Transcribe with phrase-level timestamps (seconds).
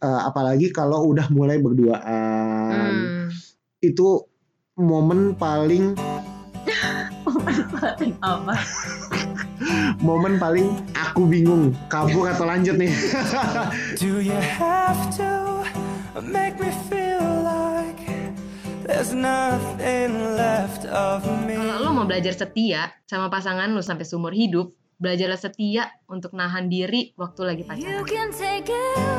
[0.00, 3.28] Eh, apalagi kalau udah mulai berduaan.
[3.28, 3.28] Hmm.
[3.84, 4.24] Itu
[4.80, 5.92] momen paling
[7.40, 8.56] Manfaatin apa?
[10.06, 12.88] momen paling aku bingung kabur atau lanjut nih.
[14.00, 15.60] Do you have to
[16.24, 18.00] make me feel like
[18.88, 21.60] there's nothing left of me?
[21.60, 26.72] Kalau lo mau belajar setia sama pasangan lo sampai seumur hidup, belajarlah setia untuk nahan
[26.72, 28.04] diri waktu lagi You pacaran.
[28.08, 29.09] can take everything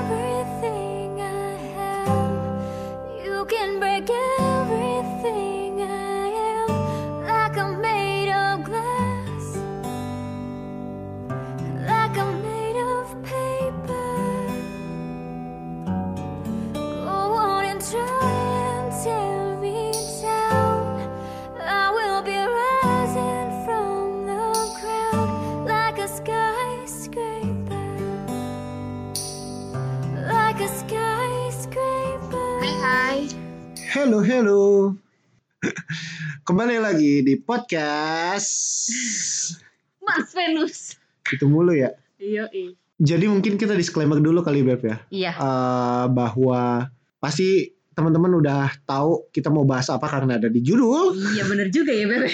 [33.91, 34.95] Hello, hello.
[36.47, 38.47] Kembali lagi di podcast.
[39.99, 40.95] Mas Venus.
[41.27, 41.91] Itu mulu ya.
[42.15, 42.47] Iya,
[43.01, 44.97] Jadi mungkin kita disclaimer dulu kali Beb ya.
[45.09, 45.31] Iya.
[45.35, 51.11] Eh, bahwa pasti teman-teman udah tahu kita mau bahas apa karena ada di judul.
[51.35, 52.29] Iya bener juga ya Bebe.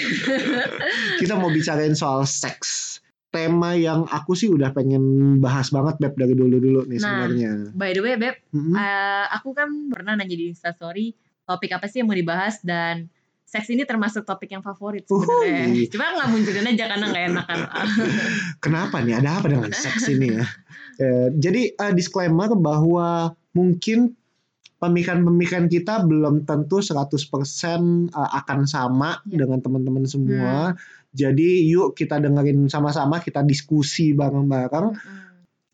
[1.20, 3.00] Kita mau bicarain soal seks.
[3.28, 5.02] Tema yang aku sih udah pengen
[5.42, 7.04] bahas banget Beb dari dulu-dulu nih Nah.
[7.04, 7.50] sebenarnya.
[7.74, 8.72] By the way Beb, Mm-mm.
[8.72, 11.12] eh, aku kan pernah nanya di Instastory
[11.48, 13.08] topik apa sih yang mau dibahas dan
[13.48, 15.72] seks ini termasuk topik yang favorit sebenarnya.
[15.72, 15.88] Uhuy.
[15.88, 17.60] Cuma nggak munculin aja karena nggak enak kan.
[18.64, 19.16] Kenapa nih?
[19.16, 20.44] Ada apa dengan seks ini ya?
[21.00, 24.12] Eh, jadi eh, disclaimer bahwa mungkin
[24.78, 29.40] pemikiran-pemikiran kita belum tentu 100% eh, akan sama Ya.
[29.42, 30.76] dengan teman-teman semua.
[31.08, 34.92] Jadi yuk kita dengerin sama-sama, kita diskusi bareng-bareng.
[34.92, 35.17] Mm-mm.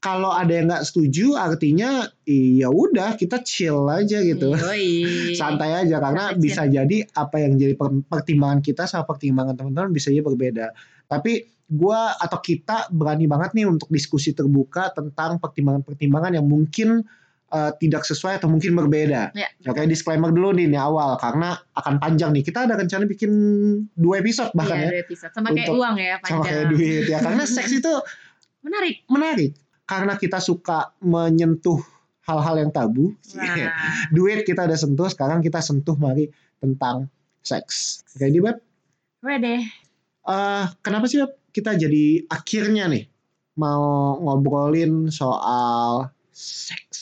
[0.05, 4.53] Kalau ada yang nggak setuju, artinya ya udah kita chill aja gitu.
[4.53, 5.09] Yoi.
[5.41, 9.97] Santai aja karena Santai, bisa jadi apa yang jadi per- pertimbangan kita sama pertimbangan teman-teman
[9.97, 10.77] bisa jadi berbeda.
[11.09, 17.01] Tapi gua atau kita berani banget nih untuk diskusi terbuka tentang pertimbangan-pertimbangan yang mungkin
[17.49, 19.33] eh, tidak sesuai atau mungkin berbeda.
[19.33, 22.45] Ya, Oke, disclaimer dulu nih di awal karena akan panjang nih.
[22.45, 23.33] Kita ada rencana bikin
[23.97, 24.91] dua episode bahkan iya, ya.
[24.93, 25.33] dua episode.
[25.33, 26.29] Sama kayak Untuk- uang ya panjang.
[26.29, 27.19] Sama kayak duit ya.
[27.25, 27.93] Karena seks itu
[28.69, 28.97] Menarik.
[29.09, 29.64] menarik.
[29.85, 31.81] Karena kita suka menyentuh
[32.25, 33.13] hal-hal yang tabu.
[33.37, 33.73] Nah,
[34.17, 37.13] Duit kita udah sentuh, sekarang kita sentuh mari tentang
[37.45, 38.05] seks.
[38.17, 38.59] Ready, Beb?
[39.25, 39.65] ready.
[40.25, 43.09] Eh, kenapa sih Beb, kita jadi akhirnya nih
[43.57, 47.01] mau ngobrolin soal seks?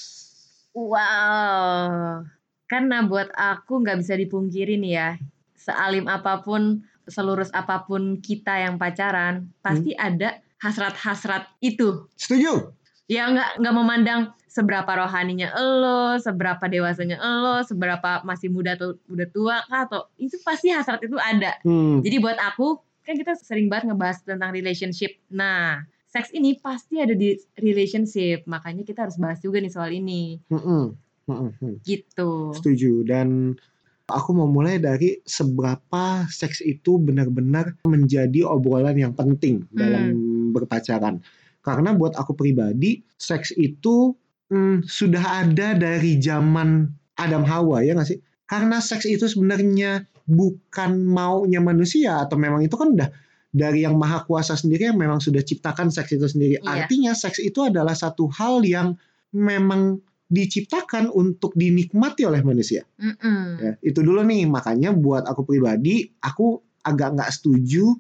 [0.73, 2.23] Wow.
[2.71, 5.11] Karena buat aku nggak bisa dipungkiri nih ya,
[5.59, 12.07] sealim apa pun, selurus apa pun kita yang pacaran, pasti ada hasrat-hasrat itu.
[12.15, 12.71] Setuju?
[13.11, 19.29] Ya nggak nggak memandang seberapa rohaninya elo, seberapa dewasanya elo, seberapa masih muda atau udah
[19.35, 21.59] tua kah, atau itu pasti hasrat itu ada.
[21.67, 22.01] Hmm.
[22.01, 25.19] Jadi buat aku kan kita sering banget ngebahas tentang relationship.
[25.35, 30.39] Nah, seks ini pasti ada di relationship, makanya kita harus bahas juga nih soal ini.
[30.53, 30.95] Mm-mm.
[31.27, 31.83] Mm-mm.
[31.83, 32.55] Gitu.
[32.55, 33.03] Setuju.
[33.03, 33.59] Dan
[34.07, 40.15] aku mau mulai dari seberapa seks itu benar-benar menjadi obrolan yang penting dalam
[40.53, 41.25] berpacaran.
[41.63, 44.13] Karena buat aku pribadi, seks itu
[44.51, 48.19] hmm, sudah ada dari zaman Adam Hawa ya nggak sih?
[48.45, 53.09] Karena seks itu sebenarnya bukan maunya manusia atau memang itu kan udah
[53.53, 56.57] dari yang maha kuasa sendiri yang memang sudah ciptakan seks itu sendiri.
[56.61, 56.65] Iya.
[56.65, 58.97] Artinya seks itu adalah satu hal yang
[59.33, 60.01] memang
[60.33, 62.89] diciptakan untuk dinikmati oleh manusia.
[62.97, 63.45] Mm-mm.
[63.61, 67.93] Ya, itu dulu nih makanya buat aku pribadi aku agak nggak setuju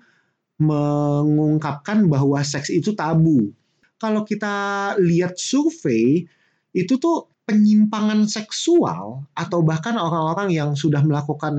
[0.63, 3.51] mengungkapkan bahwa seks itu tabu.
[3.99, 4.55] Kalau kita
[4.99, 6.27] lihat survei
[6.75, 11.55] itu tuh penyimpangan seksual atau bahkan orang-orang yang sudah melakukan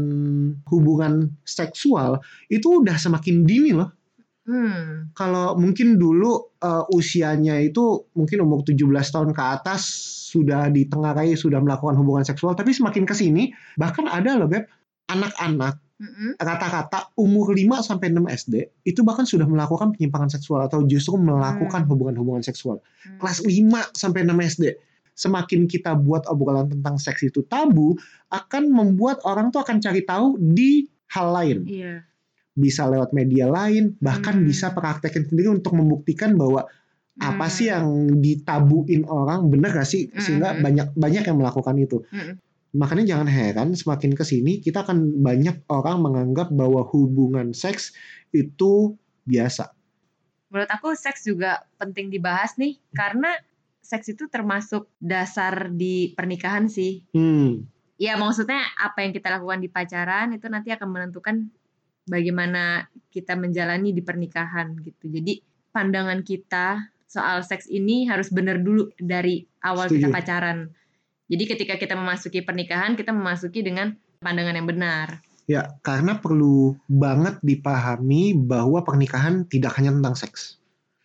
[0.71, 3.91] hubungan seksual itu udah semakin dini loh.
[4.43, 5.11] Hmm.
[5.15, 9.81] Kalau mungkin dulu eh, usianya itu mungkin umur 17 tahun ke atas
[10.33, 14.65] sudah ditengarai sudah melakukan hubungan seksual tapi semakin ke sini bahkan ada loh Beb
[15.05, 16.35] anak-anak Mm-mm.
[16.41, 21.85] rata-rata umur 5 sampai 6 SD itu bahkan sudah melakukan penyimpangan seksual atau justru melakukan
[21.85, 22.81] hubungan-hubungan seksual.
[23.05, 23.21] Hmm.
[23.21, 24.65] Kelas 5 sampai 6 SD.
[25.13, 27.93] Semakin kita buat obrolan tentang seks itu tabu,
[28.33, 31.57] akan membuat orang tuh akan cari tahu di hal lain.
[31.69, 32.01] Iya.
[32.57, 34.49] Bisa lewat media lain, bahkan Hmm.
[34.49, 36.65] bisa praktekin sendiri untuk membuktikan bahwa
[37.21, 37.53] apa Hmm.
[37.53, 37.85] sih yang
[38.17, 40.65] ditabuin orang bener gak sih sehingga Hmm.
[40.65, 42.01] banyak banyak yang melakukan itu.
[42.73, 47.93] Makanya jangan heran semakin ke sini kita akan banyak orang menganggap bahwa hubungan seks
[48.33, 48.97] itu
[49.29, 49.69] biasa.
[50.49, 53.29] Menurut aku seks juga penting dibahas nih karena
[53.83, 57.05] seks itu termasuk dasar di pernikahan sih.
[57.13, 57.69] Hmm,
[58.01, 61.45] Ya maksudnya apa yang kita lakukan di pacaran itu nanti akan menentukan
[62.09, 65.07] bagaimana kita menjalani di pernikahan gitu.
[65.13, 65.39] Jadi
[65.69, 70.15] pandangan kita soal seks ini harus benar dulu dari awal kita Setuju.
[70.15, 70.59] pacaran.
[71.27, 75.07] Jadi ketika kita memasuki pernikahan kita memasuki dengan pandangan yang benar.
[75.43, 80.55] ya karena perlu banget dipahami bahwa pernikahan tidak hanya tentang seks.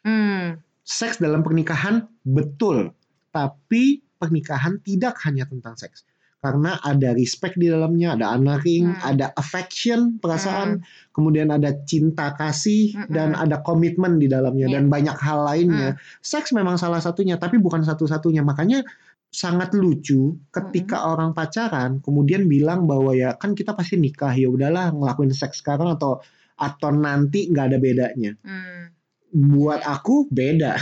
[0.06, 2.94] Hmm, Seks dalam pernikahan betul,
[3.28, 6.06] tapi pernikahan tidak hanya tentang seks.
[6.38, 9.10] Karena ada respect di dalamnya, ada honoring, Hmm.
[9.10, 13.10] ada affection, perasaan, kemudian ada cinta kasih Mm-mm.
[13.10, 14.74] dan ada komitmen di dalamnya Iya.
[14.78, 15.98] dan banyak hal lainnya.
[16.22, 18.46] Seks memang salah satunya, tapi bukan satu-satunya.
[18.46, 18.86] Makanya
[19.28, 24.90] sangat lucu ketika orang pacaran kemudian bilang bahwa ya kan kita pasti nikah ya udahlah
[24.92, 26.20] ngelakuin seks sekarang atau
[26.58, 28.32] atau nanti nggak ada bedanya.
[28.42, 28.82] hmm,
[29.28, 30.80] Buat aku beda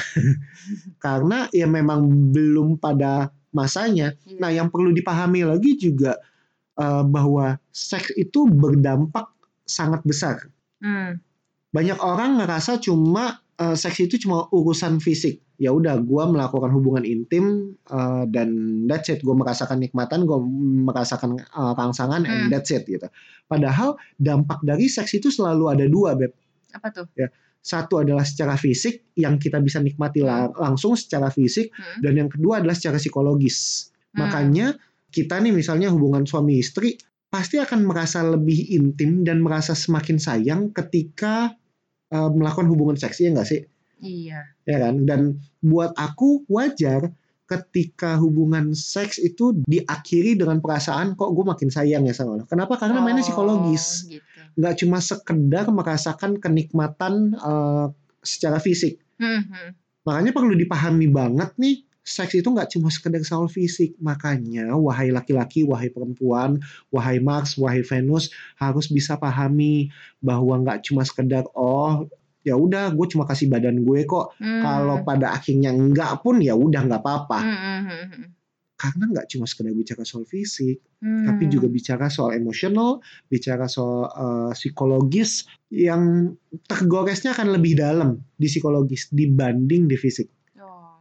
[1.04, 4.14] karena ya memang belum pada masanya.
[4.24, 4.38] Iya.
[4.38, 6.16] Nah yang perlu dipahami lagi juga
[6.78, 10.46] eh, bahwa seks itu berdampak sangat besar
[10.80, 11.18] hmm,
[11.74, 15.40] banyak orang ngerasa cuma eh, seks itu cuma urusan fisik.
[15.56, 18.48] Ya udah, gua melakukan hubungan intim eh, dan
[18.84, 19.24] that's it.
[19.24, 20.38] Gue merasakan nikmatan, gue
[20.84, 22.50] merasakan eh, rangsangan, and Hmm.
[22.52, 23.08] that's it gitu.
[23.46, 26.32] Padahal dampak dari seks itu selalu ada dua, beb.
[26.70, 27.08] apa tuh?
[27.58, 32.28] Satu adalah secara fisik yang kita bisa nikmati la- langsung secara fisik, Hmm, dan yang
[32.28, 33.88] kedua adalah secara psikologis.
[34.12, 34.66] hmm, Makanya
[35.08, 36.94] kita nih misalnya hubungan suami istri
[37.26, 41.56] pasti akan merasa lebih intim dan merasa semakin sayang ketika
[42.12, 43.62] eh, melakukan hubungan seks ya nggak sih?
[43.96, 44.44] iya.
[44.68, 45.08] Ya kan?
[45.08, 47.16] Dan buat aku wajar
[47.46, 52.44] ketika hubungan seks itu diakhiri dengan perasaan kok gue makin sayang ya sama lo.
[52.44, 52.74] Kenapa?
[52.74, 54.10] Karena mainnya Oh, psikologis.
[54.10, 54.40] Gitu.
[54.58, 57.86] Nggak cuma sekedar merasakan kenikmatan eh,
[58.26, 58.98] secara fisik.
[59.22, 59.70] Hmm, hmm.
[60.06, 63.98] Makanya perlu dipahami banget nih, seks itu nggak cuma sekedar soal fisik.
[63.98, 66.62] Makanya, wahai laki-laki, wahai perempuan,
[66.94, 69.90] wahai Mars, wahai Venus, harus bisa pahami
[70.22, 72.06] bahwa nggak cuma sekedar, oh
[72.46, 74.38] ya udah gue cuma kasih badan gue kok.
[74.38, 74.62] Hmm.
[74.62, 77.38] Kalau pada akhirnya enggak pun ya udah nggak apa-apa.
[77.42, 78.26] Hmm, hmm, hmm, hmm.
[78.76, 81.28] Karena nggak cuma sekedar bicara soal fisik, Hmm.
[81.28, 86.32] tapi juga bicara soal emosional, bicara soal eh, psikologis yang
[86.64, 90.35] tergoresnya akan lebih dalam di psikologis dibanding di fisik.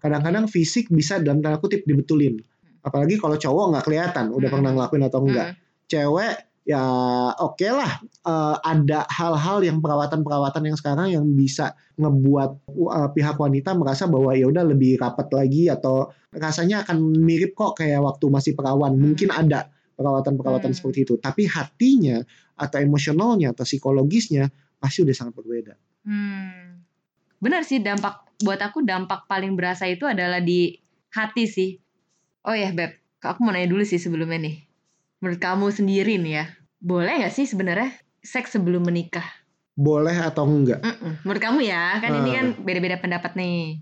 [0.06, 2.38] Kadang-kadang fisik bisa dalam tanda kutip dibetulin.
[2.86, 4.54] Apalagi kalau cowok nggak kelihatan udah Hmm.
[4.62, 5.48] pernah ngelakuin atau enggak.
[5.50, 5.58] Hmm.
[5.90, 6.36] Cewek
[6.66, 6.82] ya
[7.42, 13.74] oke lah eh, ada hal-hal yang perawatan-perawatan yang sekarang yang bisa ngebuat eh, pihak wanita
[13.74, 18.54] merasa bahwa ya udah lebih rapat lagi atau rasanya akan mirip kok kayak waktu masih
[18.54, 18.94] perawan.
[18.94, 20.78] Mungkin ada perawatan-perawatan Hmm.
[20.78, 22.22] seperti itu, tapi hatinya
[22.54, 25.74] atau emosionalnya atau psikologisnya pasti udah sangat berbeda.
[26.06, 26.85] Hmm.
[27.40, 30.76] Benar sih dampak buat aku dampak paling berasa itu adalah di
[31.12, 31.70] hati sih.
[32.46, 34.56] Oh ya Beb, aku mau nanya dulu sih sebelumnya nih.
[35.24, 36.46] Menurut kamu sendiri nih ya,
[36.78, 39.26] boleh nggak sih sebenarnya seks sebelum menikah?
[39.76, 40.80] Boleh atau enggak?
[40.80, 41.26] Mm-mm.
[41.26, 42.38] Menurut kamu ya, kan ini Hmm.
[42.38, 43.82] kan beda-beda pendapat nih.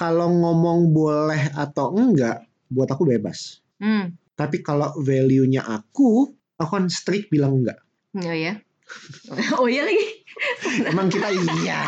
[0.00, 3.60] Kalau ngomong boleh atau enggak, buat aku bebas.
[3.76, 4.16] Hmm.
[4.32, 7.84] Tapi kalau value-nya aku, aku kan strict bilang enggak.
[8.16, 8.56] Oh ya.
[9.60, 10.06] oh iya lagi.
[10.88, 11.84] Emang kita iya.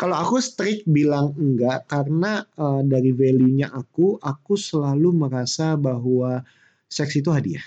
[0.00, 6.44] kalau aku strict bilang enggak karena eh, dari value-nya aku, aku selalu merasa bahwa
[6.90, 7.64] seks itu hadiah.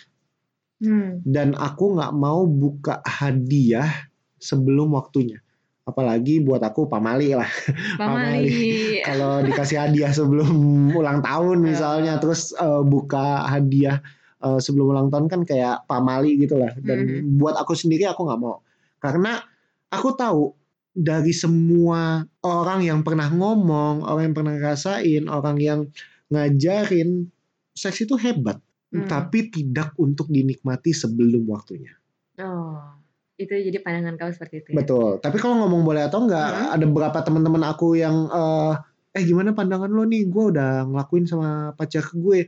[0.78, 1.20] Hmm.
[1.26, 3.90] Dan aku nggak mau buka hadiah
[4.38, 5.42] sebelum waktunya.
[5.88, 7.48] Apalagi buat aku pamali lah.
[8.00, 9.02] Pamali.
[9.08, 14.04] kalau dikasih hadiah sebelum ulang tahun misalnya terus eh, buka hadiah
[14.44, 18.42] eh, sebelum ulang tahun kan kayak pamali gitu lah dan buat aku sendiri aku nggak
[18.42, 18.62] mau
[19.02, 19.42] karena
[19.90, 20.54] aku tahu
[20.98, 25.80] dari semua orang yang pernah ngomong orang yang pernah ngerasain orang yang
[26.32, 27.30] ngajarin
[27.74, 29.04] seks itu hebat Hmm.
[29.04, 31.92] tapi tidak untuk dinikmati sebelum waktunya
[32.40, 32.80] Oh,
[33.36, 34.70] itu jadi pandangan kamu seperti itu.
[34.72, 34.76] Ya?
[34.80, 35.12] Betul.
[35.20, 36.74] Tapi kalau ngomong boleh atau enggak, Hmm.
[36.78, 38.74] ada beberapa teman-teman aku yang eh,
[39.18, 40.30] eh gimana pandangan lo nih?
[40.30, 42.46] Gue udah ngelakuin sama pacar gue.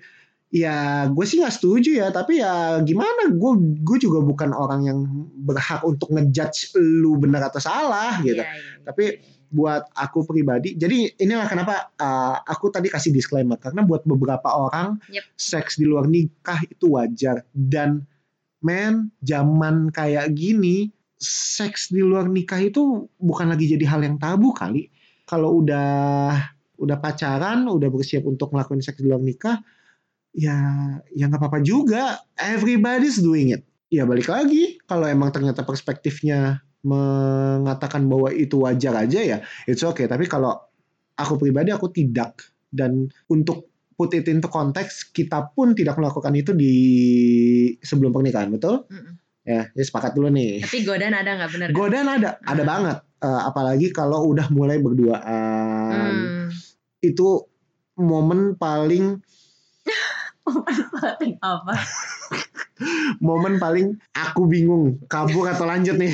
[0.49, 2.09] Ya gue sih nggak setuju ya.
[2.09, 3.29] Tapi ya gimana?
[3.29, 4.99] Gue gue juga bukan orang yang
[5.45, 8.41] berhak untuk ngejudge lu benar atau salah gitu.
[8.41, 8.85] Iya, iya, iya.
[8.85, 9.05] Tapi
[9.49, 15.01] buat aku pribadi, jadi inilah kenapa eh, aku tadi kasih disclaimer karena buat beberapa orang
[15.09, 15.25] Yep.
[15.33, 18.05] seks di luar nikah itu wajar dan
[18.61, 24.53] men zaman kayak gini seks di luar nikah itu bukan lagi jadi hal yang tabu
[24.55, 24.87] kali.
[25.25, 26.33] Kalau udah
[26.79, 29.59] udah pacaran, udah bersiap untuk ngelakuin seks di luar nikah,
[30.31, 30.55] ya
[31.09, 32.17] ya nggak apa-apa juga.
[32.33, 33.63] Everybody's doing it.
[33.87, 40.07] Ya balik lagi, kalau emang ternyata perspektifnya mengatakan bahwa itu wajar aja ya it's okay
[40.07, 40.55] tapi kalau
[41.13, 46.55] aku pribadi aku tidak dan untuk put it into konteks kita pun tidak melakukan itu
[46.55, 46.75] di
[47.77, 49.11] sebelum pernikahan betul Mm-mm.
[49.43, 51.67] ya ya sepakat dulu nih Tapi godaan ada nggak bener?
[51.67, 51.75] nggak?
[51.75, 52.67] godaan ada ada Ah.
[52.67, 56.47] banget Eh, apalagi kalau udah mulai berduaan Hmm.
[56.97, 57.43] itu
[57.97, 59.19] momen paling
[60.95, 61.73] Paling apa?
[63.19, 66.11] momen paling aku bingung kabur atau lanjut nih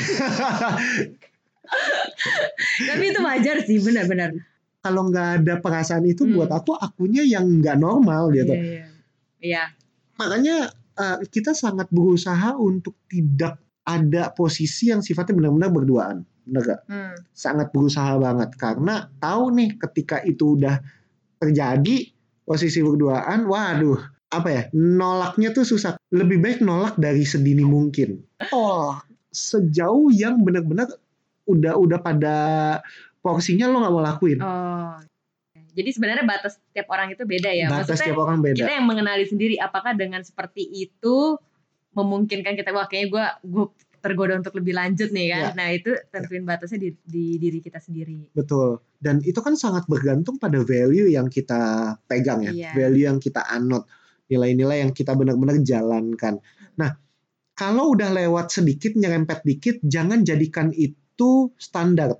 [2.79, 4.33] Tapi itu wajar sih, benar-benar.
[4.79, 6.33] kalau nggak ada perasaan itu Hmm.
[6.35, 8.85] buat aku akunya yang nggak normal gitu Iya, iya.
[9.41, 9.63] Iya.
[10.15, 16.81] makanya eh, kita sangat berusaha untuk tidak ada posisi yang sifatnya benar-benar berduaan benar gak?
[16.85, 17.13] Hmm.
[17.29, 20.77] sangat berusaha banget karena tahu nih ketika itu udah
[21.35, 22.05] terjadi
[22.41, 23.97] posisi berduaan waduh
[24.41, 30.87] apa ya nolaknya tuh susah lebih baik nolak dari sedini mungkin tolak sejauh yang benar-benar
[31.45, 32.35] udah udah pada
[33.19, 34.95] porsinya lo nggak mau lakuin Oh.
[35.75, 37.67] Jadi sebenarnya batas tiap orang itu beda ya.
[37.67, 41.35] batas Maksudnya tiap orang beda kita yang mengenali sendiri apakah dengan seperti itu
[41.91, 43.65] memungkinkan kita wah kayaknya gue gue
[44.05, 45.41] tergoda untuk lebih lanjut nih kan.
[45.41, 45.49] Ya.
[45.57, 48.29] Nah, itu tentuin batasnya di, di diri kita sendiri.
[48.37, 48.77] Betul.
[49.01, 52.53] Dan itu kan sangat bergantung pada value yang kita pegang ya.
[52.53, 52.71] Iya.
[52.77, 53.89] Value yang kita anut.
[54.25, 56.41] Nilai-nilai yang kita benar-benar jalankan.
[56.75, 56.97] Nah,
[57.53, 62.17] kalau udah lewat sedikit, nyerempet dikit, jangan jadikan itu standar.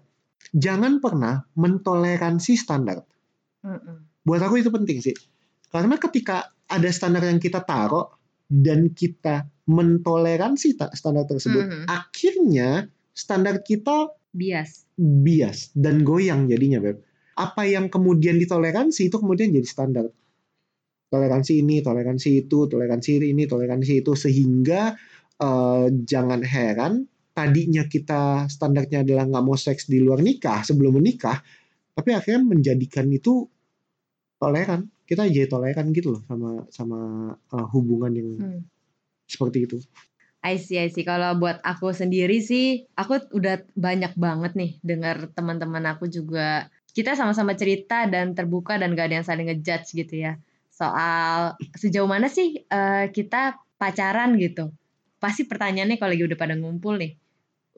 [0.55, 3.03] Jangan pernah mentoleransi standar.
[3.65, 4.23] Mm-mm.
[4.23, 5.15] Buat aku itu penting sih.
[5.67, 8.07] Karena ketika ada standar yang kita taruh
[8.47, 11.83] dan kita mentoleransi ta- standar tersebut, Mhm.
[11.89, 12.69] akhirnya
[13.11, 14.85] standar kita Bias.
[14.95, 17.01] bias dan goyang jadinya Beb.
[17.35, 20.05] Apa yang kemudian ditoleransi itu kemudian jadi standar.
[21.15, 24.91] Toleransi ini, toleransi itu, toleransi ini, toleransi itu sehingga
[25.39, 31.39] eh, jangan heran tadinya kita standarnya adalah nggak mau seks di luar nikah sebelum menikah,
[31.91, 33.47] tapi akhirnya menjadikan itu
[34.39, 34.87] toleran.
[35.05, 36.99] Kita jadi toleran gitu loh sama sama
[37.35, 38.61] eh, hubungan yang Hmm.
[39.27, 39.77] seperti itu.
[40.45, 41.01] I see, I see.
[41.01, 46.69] Kalau buat aku sendiri sih, aku udah banyak banget nih dengar teman-teman aku juga.
[46.93, 50.37] Kita sama-sama cerita dan terbuka dan gak ada yang saling ngejudge gitu ya.
[50.75, 54.75] Soal sejauh mana sih eh, kita pacaran gitu.
[55.23, 57.15] Pasti pertanyaannya kalau lagi udah pada ngumpul nih,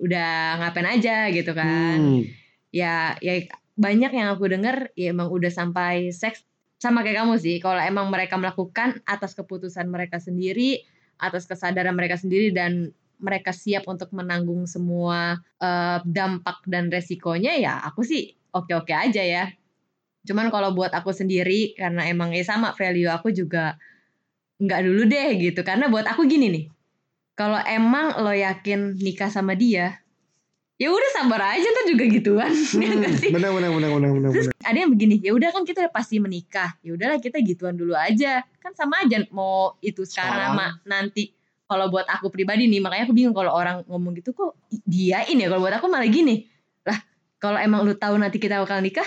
[0.01, 1.97] udah ngapain aja gitu kan.
[2.01, 2.25] Hmm.
[2.73, 3.45] Ya, ya
[3.77, 6.41] banyak yang aku dengar ya emang udah sampai seks
[6.81, 7.61] sama kayak kamu sih.
[7.61, 10.81] Kalau emang mereka melakukan atas keputusan mereka sendiri,
[11.21, 12.89] atas kesadaran mereka sendiri dan
[13.21, 19.45] mereka siap untuk menanggung semua eh, dampak dan resikonya ya aku sih oke-oke aja ya.
[20.27, 23.79] Cuman kalau buat aku sendiri karena emang ya sama value aku juga
[24.57, 25.61] nggak dulu deh gitu.
[25.61, 26.65] Karena buat aku gini nih.
[27.31, 30.01] Kalau emang lo yakin nikah sama dia,
[30.75, 32.49] ya udah sabar aja tuh juga gituan.
[32.81, 33.29] Ya Hmm, sih?
[33.29, 34.29] benar benar benar benar benar.
[34.33, 36.73] Terus ada yang begini, ya udah kan kita udah pasti menikah.
[36.81, 38.41] Ya udahlah kita gituan dulu aja.
[38.57, 40.73] Kan sama aja mau itu sekarang Sekarang.
[40.73, 41.23] sama nanti.
[41.67, 45.45] Kalau buat aku pribadi nih, makanya aku bingung kalau orang ngomong gitu kok diain ya.
[45.45, 46.47] Kalau buat aku malah gini.
[46.81, 46.95] Lah,
[47.37, 49.05] kalau emang lu tahu nanti kita bakal nikah,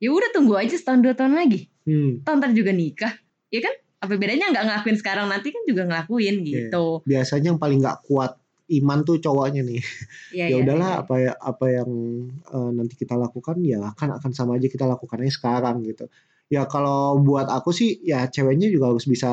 [0.00, 1.68] ya udah tunggu aja setahun dua tahun lagi.
[1.84, 2.24] Hmm.
[2.24, 3.12] Tahun juga nikah.
[3.52, 3.74] Ya kan?
[4.00, 7.04] Apa bedanya nggak ngelakuin sekarang nanti kan juga ngelakuin gitu.
[7.04, 8.40] biasanya yang paling nggak kuat
[8.80, 9.82] iman tuh cowoknya nih.
[10.30, 11.02] Iya, ya iya, udahlah iya.
[11.02, 11.90] apa ya apa yang
[12.32, 16.08] eh, nanti kita lakukan ya kan akan sama aja kita lakukannya sekarang gitu.
[16.48, 19.30] Ya kalau buat aku sih ya ceweknya juga harus bisa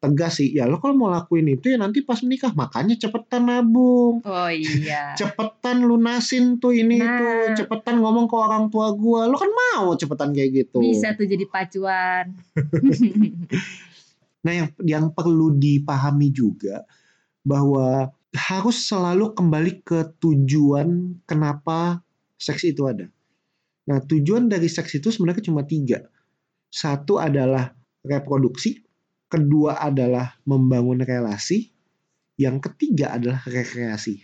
[0.00, 0.48] tegas sih.
[0.50, 4.24] Ya lo kalau mau lakuin itu ya nanti pas menikah makanya cepetan nabung.
[4.24, 5.12] Oh iya.
[5.20, 7.06] Cepetan lunasin tuh ini Nah.
[7.52, 9.28] itu, cepetan ngomong ke orang tua gua.
[9.28, 10.80] Lo kan mau cepetan kayak gitu.
[10.80, 12.32] Bisa tuh jadi pacuan.
[14.40, 16.88] Nah, yang yang perlu dipahami juga
[17.44, 22.00] bahwa harus selalu kembali ke tujuan kenapa
[22.40, 23.04] seks itu ada.
[23.84, 26.08] Nah, tujuan dari seks itu sebenarnya cuma tiga.
[26.70, 28.80] Satu adalah reproduksi,
[29.30, 31.70] kedua adalah membangun relasi,
[32.34, 34.18] yang ketiga adalah rekreasi.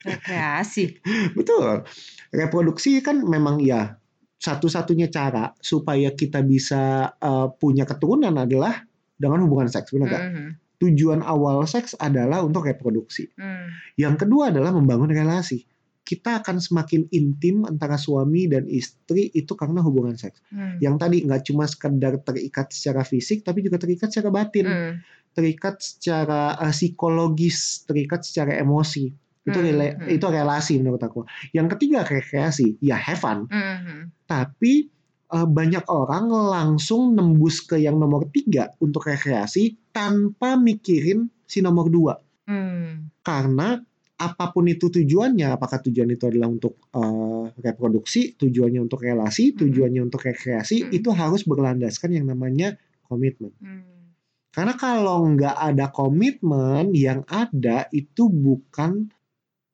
[0.00, 1.02] Rekreasi.
[1.38, 1.84] Betul.
[2.32, 3.98] Reproduksi kan memang ya
[4.38, 8.86] satu-satunya cara supaya kita bisa eh, punya keturunan adalah
[9.18, 10.24] dengan hubungan seks, benar nggak?
[10.30, 10.48] Mhm.
[10.78, 13.26] Tujuan awal seks adalah untuk reproduksi.
[13.34, 13.66] Hmm.
[13.98, 15.66] Yang kedua adalah membangun relasi.
[16.08, 20.40] Kita akan semakin intim antara suami dan istri itu karena hubungan seks.
[20.48, 20.80] Hmm.
[20.80, 24.94] Yang tadi nggak cuma sekedar terikat secara fisik, tapi juga terikat secara batin, Hmm.
[25.36, 29.12] terikat secara eh, psikologis, terikat secara emosi.
[29.44, 30.08] Itu Hmm, rela- hmm.
[30.08, 31.28] itu relasi menurut aku.
[31.52, 33.44] Yang ketiga rekreasi, ya have fun.
[33.44, 34.24] Mhm.
[34.24, 34.88] Tapi
[35.28, 41.92] eh, banyak orang langsung nembus ke yang nomor tiga untuk rekreasi tanpa mikirin si nomor
[41.92, 42.16] dua
[42.48, 43.12] Hmm.
[43.20, 43.76] karena
[44.18, 49.62] apa pun itu tujuannya, apakah tujuan itu adalah untuk eh, reproduksi, tujuannya untuk relasi, Hmm.
[49.62, 50.90] tujuannya untuk rekreasi, Hmm.
[50.90, 52.74] itu harus berlandaskan yang namanya
[53.06, 53.54] komitmen.
[53.62, 54.10] Hmm.
[54.50, 59.06] Karena kalau nggak ada komitmen, yang ada itu bukan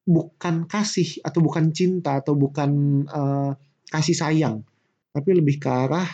[0.04, 2.70] bukan kasih atau bukan cinta atau bukan
[3.08, 3.52] eh,
[3.88, 4.60] kasih sayang,
[5.16, 6.08] tapi lebih ke arah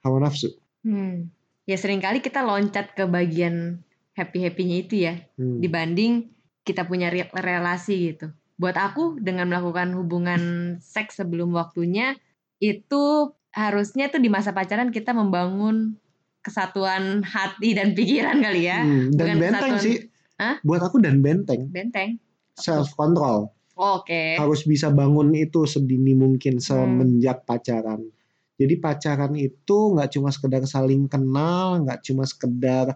[0.00, 0.48] hawa nafsu.
[0.80, 1.28] Hmm.
[1.68, 3.84] Ya sering kali kita loncat ke bagian
[4.16, 5.20] happy-happynya itu ya.
[5.36, 5.60] Hmm.
[5.60, 6.32] dibanding
[6.64, 8.32] kita punya re- relasi gitu.
[8.56, 10.40] Buat aku dengan melakukan hubungan
[10.78, 12.16] seks sebelum waktunya
[12.58, 15.94] itu harusnya tuh di masa pacaran kita membangun
[16.40, 18.80] kesatuan hati dan pikiran kali ya.
[18.80, 19.96] Hmm, Dan Bukan benteng kesatuan- sih.
[20.34, 20.56] Hah?
[20.60, 22.18] Buat aku dan benteng, Benteng.
[22.54, 23.50] self control.
[23.74, 24.38] Oke.
[24.38, 26.62] harus bisa bangun itu sedini mungkin Hmm.
[26.62, 28.06] semenjak pacaran.
[28.54, 32.94] Jadi pacaran itu nggak cuma sekedar saling kenal, nggak cuma sekedar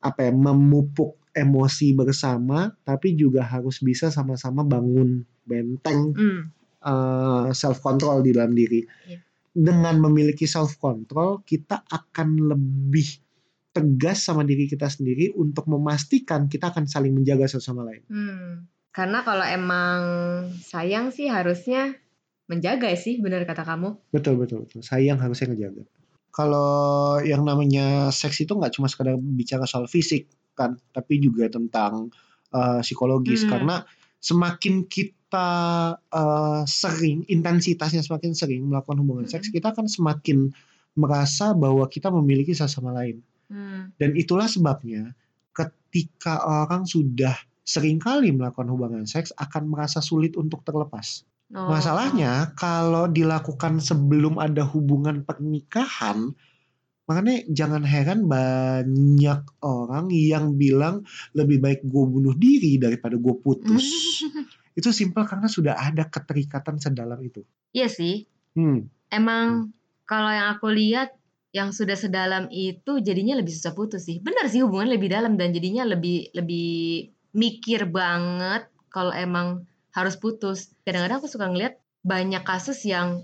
[0.00, 6.42] apa ya memupuk emosi bersama, tapi juga harus bisa sama-sama bangun benteng Hmm.
[7.52, 8.84] self control di dalam diri.
[9.08, 9.18] Iya.
[9.54, 13.08] Dengan memiliki self control, kita akan lebih
[13.74, 18.02] tegas sama diri kita sendiri untuk memastikan kita akan saling menjaga satu sama lain.
[18.06, 18.50] Hmm.
[18.94, 20.00] Karena kalau emang
[20.62, 21.98] sayang sih harusnya
[22.46, 23.98] menjaga sih, benar kata kamu.
[24.14, 24.84] Betul betul betul.
[24.86, 25.82] Sayang harusnya ngejaga.
[26.30, 32.10] Kalau yang namanya seks itu nggak cuma sekedar bicara soal fisik kan, tapi juga tentang
[32.54, 33.44] uh, psikologis.
[33.44, 33.50] Hmm.
[33.58, 33.76] Karena
[34.22, 35.48] semakin kita
[35.98, 39.54] uh, sering, intensitasnya semakin sering melakukan hubungan seks, Hmm.
[39.60, 40.54] kita akan semakin
[40.94, 43.20] merasa bahwa kita memiliki satu sama lain.
[43.50, 43.92] Hmm.
[43.98, 45.12] Dan itulah sebabnya
[45.54, 47.34] ketika orang sudah
[47.64, 51.24] sering kali melakukan hubungan seks akan merasa sulit untuk terlepas.
[51.52, 51.68] Oh.
[51.70, 56.32] Masalahnya kalau dilakukan sebelum ada hubungan pernikahan,
[57.04, 61.04] makanya jangan heran banyak orang yang bilang
[61.36, 63.84] lebih baik gue bunuh diri daripada gue putus.
[64.78, 67.46] itu simpel karena sudah ada keterikatan sedalam itu.
[67.70, 68.26] Iya sih.
[68.58, 69.70] Hmm, Emang
[70.08, 71.14] kalau yang aku lihat
[71.54, 74.18] yang sudah sedalam itu jadinya lebih susah putus sih.
[74.18, 79.62] Benar sih hubungan lebih dalam dan jadinya lebih lebih mikir banget kalau emang
[79.94, 80.74] harus putus.
[80.82, 83.22] Kadang-kadang aku suka ngeliat banyak kasus yang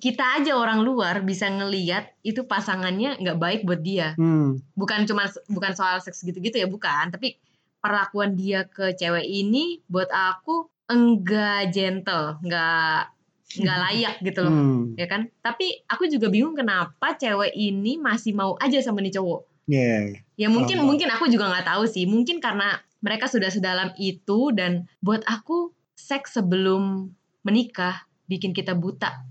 [0.00, 4.14] kita aja orang luar bisa ngeliat itu pasangannya nggak baik buat dia.
[4.14, 7.10] hmm, Bukan cuma bukan soal seks gitu-gitu ya, bukan.
[7.10, 7.36] Tapi
[7.78, 13.14] perlakuan dia ke cewek ini buat aku enggak gentle, enggak
[13.54, 18.34] nggak layak gitu loh hmm, ya kan tapi aku juga bingung kenapa cewek ini masih
[18.34, 20.10] mau aja sama nih cowok yeah.
[20.34, 20.86] ya mungkin Oh.
[20.88, 25.70] mungkin aku juga nggak tahu sih mungkin karena mereka sudah sedalam itu dan buat aku
[25.94, 27.14] seks sebelum
[27.46, 29.22] menikah bikin kita buta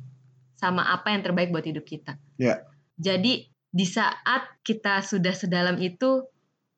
[0.63, 2.63] sama apa yang terbaik buat hidup kita Ya.
[2.95, 6.23] jadi di saat kita sudah sedalam itu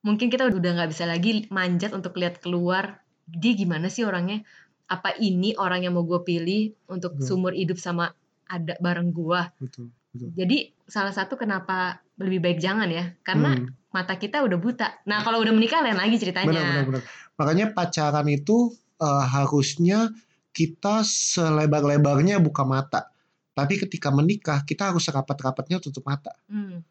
[0.01, 4.41] mungkin kita udah nggak bisa lagi manjat untuk lihat keluar dia gimana sih orangnya
[4.85, 7.25] apa ini orang yang mau gue pilih untuk Betul.
[7.25, 8.13] seumur hidup sama
[8.45, 9.09] ada bareng
[9.57, 9.89] betul.
[10.13, 13.73] jadi salah satu kenapa lebih baik jangan ya karena Hmm.
[13.89, 17.03] mata kita udah buta nah kalau udah menikah lain lagi ceritanya Benar, benar, benar.
[17.35, 20.07] Makanya pacaran itu eh, harusnya
[20.55, 23.11] kita selebar-lebarnya buka mata.
[23.55, 26.35] Tapi ketika menikah, kita harus serapat-rapatnya tutup mata.
[26.51, 26.83] Hmm.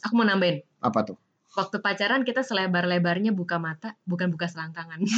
[0.00, 1.18] aku mau nambahin Apa tuh?
[1.56, 5.00] waktu pacaran kita selebar-lebarnya buka mata bukan buka selangkangan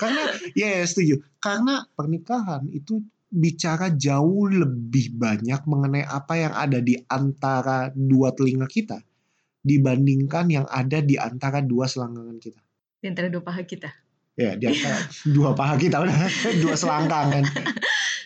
[0.00, 0.22] Karena,
[0.54, 1.18] ya ya, setuju.
[1.42, 3.02] Karena pernikahan itu
[3.34, 9.02] bicara jauh lebih banyak mengenai apa yang ada di antara dua telinga kita
[9.58, 12.62] dibandingkan yang ada di antara dua selangkangan kita.
[13.02, 13.90] di antara dua paha kita
[14.34, 14.98] Ya, di antara
[15.30, 16.02] dua paha kita
[16.62, 17.42] dua selangkangan.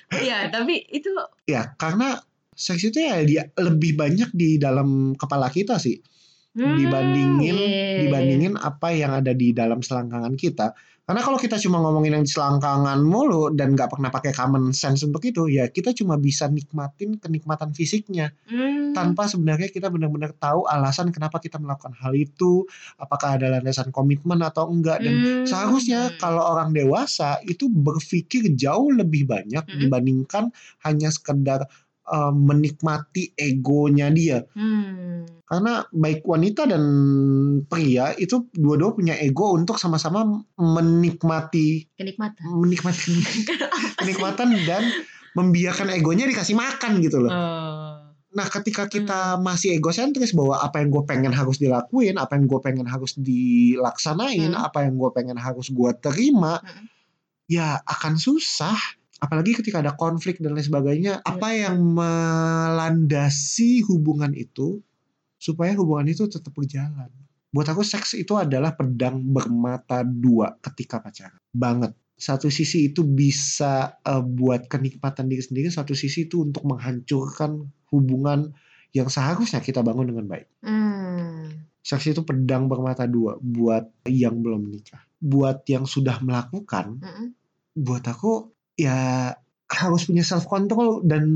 [0.09, 1.13] Iya tapi itu
[1.45, 2.17] Ya, karena
[2.57, 6.01] seks itu ya dia lebih banyak di dalam kepala kita sih
[6.59, 8.03] hmm, dibandingin iya.
[8.03, 10.75] dibandingin apa yang ada di dalam selangkangan kita.
[11.09, 15.01] Karena kalau kita cuma ngomongin yang di selangkangan mulu dan nggak pernah pakai common sense
[15.09, 18.37] untuk itu, ya kita cuma bisa nikmatin kenikmatan fisiknya.
[18.45, 22.69] Hmm, tanpa sebenarnya kita benar-benar tahu alasan kenapa kita melakukan hal itu,
[23.01, 25.01] apakah ada landasan komitmen atau enggak.
[25.01, 29.81] Dan hmm, Seharusnya kalau orang dewasa itu berpikir jauh lebih banyak Mm-mm.
[29.81, 30.53] dibandingkan
[30.85, 31.73] hanya sekedar
[32.09, 34.41] uh, menikmati egonya dia.
[34.43, 36.83] hmm, Karena baik wanita dan
[37.69, 40.25] pria itu dua-dua punya ego untuk sama-sama
[40.57, 43.13] menikmati kenikmatan menikmati
[44.01, 44.83] kenikmatan dan
[45.33, 47.33] membiarkan egonya dikasih makan gitu loh.
[47.33, 47.95] oh.
[48.29, 52.61] Nah, ketika kita masih egosentris bahwa apa yang gue pengen harus dilakuin, apa yang gue
[52.61, 54.67] pengen harus dilaksanain, Hmm.
[54.69, 56.87] apa yang gue pengen harus gue terima, Hmm.
[57.49, 58.77] ya akan susah.
[59.19, 61.19] Apalagi ketika ada konflik dan lain sebagainya.
[61.27, 64.83] Apa yang melandasi hubungan itu
[65.39, 67.09] supaya hubungan itu tetap berjalan.
[67.49, 73.97] buat aku seks itu adalah pedang bermata dua ketika pacaran banget satu sisi itu bisa
[74.05, 78.53] eh, buat kenikmatan diri sendiri satu sisi itu untuk menghancurkan hubungan
[78.93, 81.49] yang seharusnya kita bangun dengan baik Hmm.
[81.81, 87.33] seks itu pedang bermata dua buat yang belum menikah buat yang sudah melakukan Mm-mm.
[87.81, 89.35] buat aku ya
[89.69, 91.27] harus punya self control dan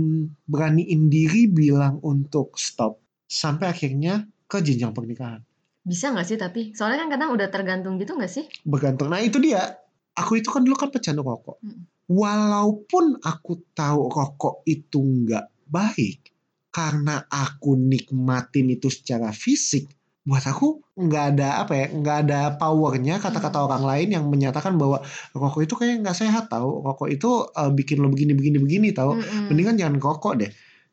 [0.48, 5.42] beraniin diri bilang untuk stop sampai akhirnya ke jenjang pernikahan
[5.83, 6.70] Bisa nggak sih tapi?
[6.78, 8.46] Soalnya kan kadang udah tergantung gitu nggak sih?
[8.62, 9.76] bergantung nah itu dia
[10.14, 11.83] aku itu kan dulu kan pecandu rokok Mm.
[12.07, 16.31] walaupun aku tahu rokok itu nggak baik
[16.72, 19.88] karena aku nikmatin itu secara fisik
[20.22, 23.66] buat aku nggak ada apa ya nggak ada powernya kata-kata Hmm.
[23.66, 25.02] orang lain yang menyatakan bahwa
[25.35, 29.18] rokok itu kayak nggak sehat tahu rokok itu eh, bikin lo begini begini begini tahu
[29.18, 29.50] Mm-mm.
[29.50, 30.50] mendingan jangan rokok deh.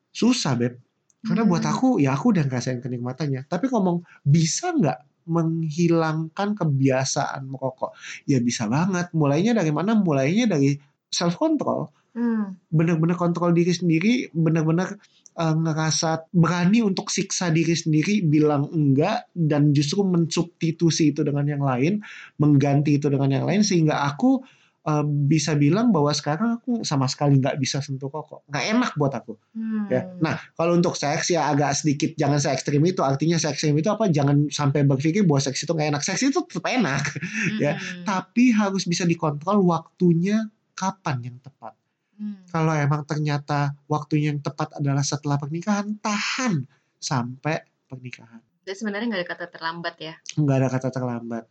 [0.10, 0.82] Susah beb.
[1.22, 1.72] Karena buat Hmm.
[1.78, 3.46] aku ya aku udah ngerasain kenikmatannya.
[3.46, 4.98] Tapi ngomong bisa nggak
[5.30, 7.94] menghilangkan kebiasaan merokok?
[8.26, 9.14] Ya bisa banget.
[9.14, 9.94] Mulainya dari mana?
[9.94, 10.74] Mulainya dari
[11.10, 12.58] self control Hmm.
[12.74, 14.98] benar-benar kontrol diri sendiri benar-benar
[15.40, 21.64] eh, ngerasa berani untuk siksa diri sendiri bilang enggak dan justru mensubstitusi itu dengan yang
[21.64, 22.04] lain
[22.38, 24.44] mengganti itu dengan yang lain sehingga aku
[24.84, 29.16] eh, bisa bilang bahwa sekarang aku sama sekali nggak bisa sentuh rokok nggak enak buat
[29.16, 29.92] aku Hmm.
[29.92, 30.02] ya.
[30.24, 33.04] Nah, kalau untuk seks ya agak sedikit jangan se ekstrim itu.
[33.04, 34.08] Artinya se ekstrim itu apa?
[34.08, 36.02] Jangan sampai berpikir bahwa seks itu nggak enak.
[36.06, 37.04] Seks itu tetap enak,
[37.64, 37.76] ya.
[37.76, 38.06] Mm-mm.
[38.08, 41.76] tapi harus bisa dikontrol waktunya kapan yang tepat.
[42.20, 42.44] Hmm.
[42.52, 46.68] Kalau emang ternyata waktunya yang tepat adalah setelah pernikahan, tahan
[47.00, 48.44] sampai pernikahan.
[48.68, 50.14] Jadi sebenarnya nggak ada kata terlambat ya.
[50.36, 51.44] Nggak ada kata terlambat.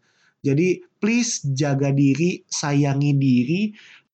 [0.45, 0.69] Jadi
[1.03, 3.63] please jaga diri, sayangi diri,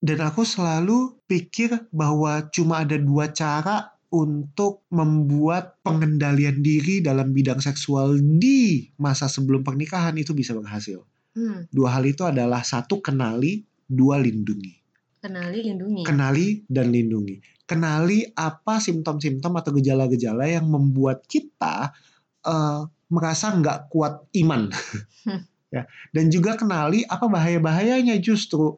[0.01, 7.59] dan aku selalu pikir bahwa cuma ada dua cara untuk membuat pengendalian diri dalam bidang
[7.59, 11.03] seksual di masa sebelum pernikahan itu bisa berhasil.
[11.35, 11.67] Hmm.
[11.67, 14.84] Dua hal itu adalah satu kenali, dua lindungi.
[15.25, 16.05] Kenali, lindungi.
[16.05, 17.41] Kenali dan lindungi.
[17.65, 21.97] Kenali apa simptom-simptom atau gejala-gejala yang membuat kita
[22.45, 24.69] eh, merasa nggak kuat iman.
[25.75, 25.89] ya.
[26.13, 28.77] Dan juga kenali apa bahaya-bahayanya justru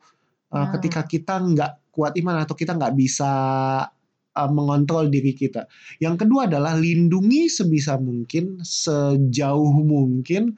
[0.54, 0.70] eh, Hmm.
[0.78, 3.32] ketika kita nggak kuat iman atau kita nggak bisa
[4.38, 5.66] eh, mengontrol diri kita.
[5.98, 10.54] Yang kedua adalah lindungi sebisa mungkin, sejauh mungkin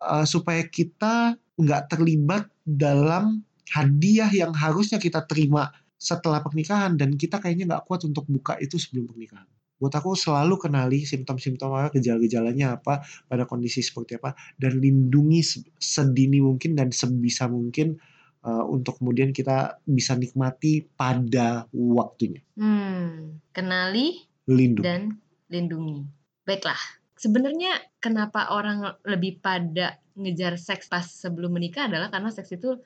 [0.00, 7.38] eh, supaya kita nggak terlibat dalam hadiah yang harusnya kita terima setelah pernikahan dan kita
[7.38, 9.46] kayaknya nggak kuat untuk buka itu sebelum pernikahan.
[9.80, 15.64] Buat aku selalu kenali simptom-simptom apa, gejala-gejalanya apa, pada kondisi seperti apa, dan lindungi se-
[15.80, 17.96] sedini mungkin dan sebisa mungkin
[18.44, 22.44] uh, untuk kemudian kita bisa nikmati pada waktunya.
[22.60, 23.40] Hmm.
[23.56, 24.20] Kenali
[24.52, 24.84] Lindungi.
[24.84, 25.16] dan
[25.48, 26.04] lindungi.
[26.44, 26.80] Baiklah.
[27.16, 32.76] Sebenarnya kenapa orang lebih pada ngejar seks pas sebelum menikah adalah karena seks itu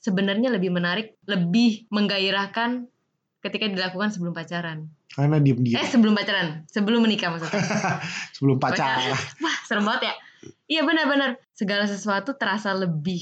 [0.00, 2.88] sebenarnya lebih menarik, lebih menggairahkan
[3.40, 4.88] ketika dilakukan sebelum pacaran.
[5.10, 7.56] Karena Eh, diam-diam sebelum pacaran, sebelum menikah maksudnya.
[8.34, 9.16] sebelum pacaran.
[9.38, 10.14] Wah, serem banget ya.
[10.68, 11.36] Iya benar-benar.
[11.50, 13.20] Segala sesuatu terasa lebih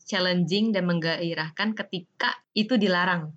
[0.00, 3.34] challenging dan menggairahkan ketika itu dilarang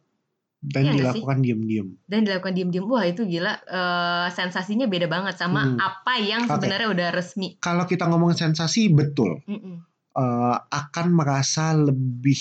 [0.56, 0.98] Dan sih?
[0.98, 1.88] dilakukan diam-diam.
[2.06, 2.84] dan dilakukan diem-diem.
[2.84, 3.54] Wah, itu gila.
[3.60, 5.78] Eh, sensasinya beda banget sama Hmm.
[5.78, 6.56] apa yang Oke.
[6.56, 7.58] sebenarnya udah resmi.
[7.58, 9.40] Kalau kita ngomong sensasi, betul.
[9.46, 9.82] Mm-mm.
[10.12, 12.40] uh, akan merasa lebih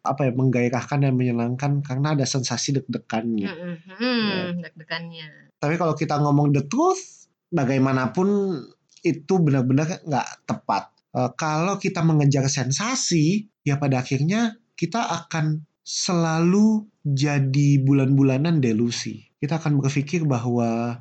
[0.00, 3.48] apa ya menggairahkan dan menyenangkan karena ada sensasi deg-degannya.
[3.48, 3.54] Ya.
[4.00, 5.52] Hmm, deg-degannya.
[5.60, 8.60] Tapi kalau kita ngomong the truth, bagaimanapun
[9.04, 10.88] itu benar-benar nggak tepat.
[11.10, 19.26] Uh, kalau kita mengejar sensasi, ya pada akhirnya kita akan selalu jadi bulan-bulanan delusi.
[19.36, 21.00] Kita akan berpikir bahwa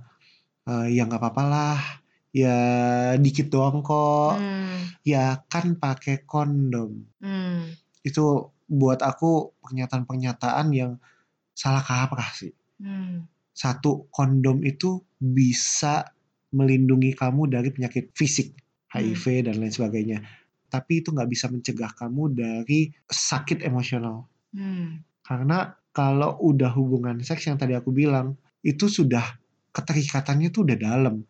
[0.68, 1.80] uh, ya nggak apa-apa lah,
[2.36, 2.58] ya
[3.16, 4.92] dikit doang kok, Hmm.
[5.06, 7.06] ya kan pakai kondom.
[7.22, 7.70] Hmm.
[8.04, 11.02] Itu buat aku pernyataan-pernyataan yang
[11.58, 12.54] salah kaprah sih.
[12.80, 13.26] Hmm.
[13.52, 16.08] Satu, kondom itu bisa
[16.56, 18.56] melindungi kamu dari penyakit fisik,
[18.94, 20.24] HIV dan lain sebagainya.
[20.70, 24.30] Tapi itu nggak bisa mencegah kamu dari sakit emosional.
[24.54, 25.02] Hmm.
[25.26, 29.26] Karena kalau udah hubungan seks yang tadi aku bilang, itu sudah
[29.74, 31.26] keterikatannya tuh udah dalam.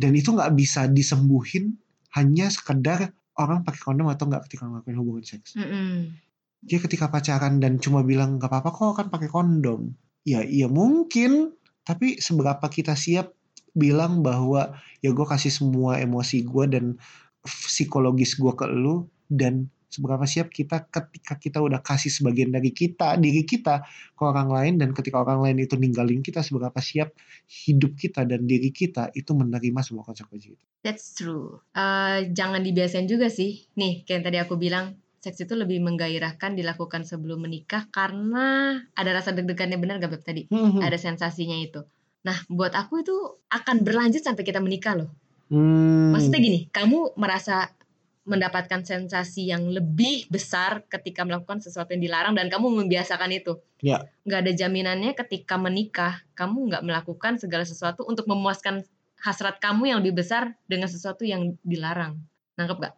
[0.00, 1.76] Dan itu nggak bisa disembuhin
[2.16, 5.54] hanya sekedar orang pakai kondom atau nggak ketika ngelakuin hubungan seks.
[5.60, 6.16] Mm-mm.
[6.60, 9.96] Dia ketika pacaran dan cuma bilang nggak apa-apa kok kan pakai kondom.
[10.24, 13.32] Ya iya mungkin, tapi seberapa kita siap
[13.72, 16.84] bilang bahwa ya gue kasih semua emosi gue dan
[17.46, 23.18] psikologis gue ke lu dan seberapa siap kita ketika kita udah kasih sebagian dari kita
[23.18, 23.82] diri kita
[24.14, 27.10] ke orang lain dan ketika orang lain itu ninggalin kita seberapa siap
[27.66, 31.60] hidup kita dan diri kita itu menerima semua konsekuensi itu That's true.
[31.76, 33.68] Eh, jangan dibiasain juga sih.
[33.76, 39.10] Nih, kayak yang tadi aku bilang, seks itu lebih menggairahkan dilakukan sebelum menikah karena ada
[39.12, 40.42] rasa deg-degannya benar gak Beb tadi?
[40.48, 41.84] Hmm, Ada sensasinya itu.
[42.24, 43.16] Nah, buat aku itu
[43.52, 45.12] akan berlanjut sampai kita menikah loh.
[45.52, 46.16] Hmm.
[46.16, 47.68] Maksudnya gini, kamu merasa
[48.28, 53.60] mendapatkan sensasi yang lebih besar ketika melakukan sesuatu yang dilarang dan kamu membiasakan itu.
[53.80, 54.06] Ya.
[54.28, 58.84] Nggak ada jaminannya ketika menikah, kamu nggak melakukan segala sesuatu untuk memuaskan
[59.20, 62.20] hasrat kamu yang lebih besar dengan sesuatu yang dilarang.
[62.56, 62.94] Nangkep nggak?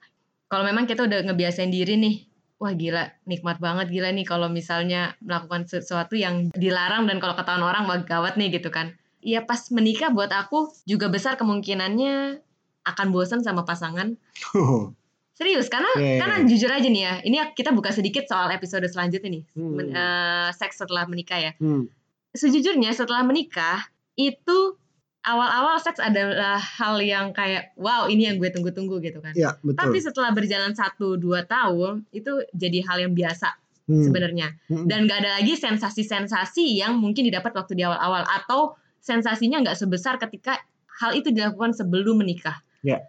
[0.53, 2.29] Kalau memang kita udah ngebiasain diri nih,
[2.61, 7.65] wah gila, nikmat banget gila nih kalau misalnya melakukan sesuatu yang dilarang dan kalau ketahuan
[7.65, 8.93] orang wah gawat nih gitu kan.
[9.25, 12.45] Iya pas menikah buat aku juga besar kemungkinannya
[12.85, 14.19] akan bosan sama pasangan
[15.39, 19.41] Serius, karena iya, karena jujur aja nih ya, ini kita buka sedikit soal episode selanjutnya
[19.41, 19.73] nih, Hmm.
[19.73, 21.53] Men- eh, seks setelah menikah ya.
[21.57, 21.89] Hmm.
[22.37, 24.77] Sejujurnya setelah menikah itu
[25.23, 29.33] awal-awal seks adalah hal yang kayak wow ini yang gue tunggu-tunggu gitu kan.
[29.39, 29.79] Ya, betul.
[29.79, 34.07] Tapi setelah berjalan 1-2 tahun itu jadi hal yang biasa Hmm.
[34.07, 34.55] sebenarnya.
[34.71, 34.87] Hmm.
[34.87, 40.23] Dan gak ada lagi sensasi-sensasi yang mungkin didapat waktu di awal-awal atau sensasinya nggak sebesar
[40.23, 40.63] ketika
[41.03, 42.63] hal itu dilakukan sebelum menikah.
[42.87, 43.03] Ya.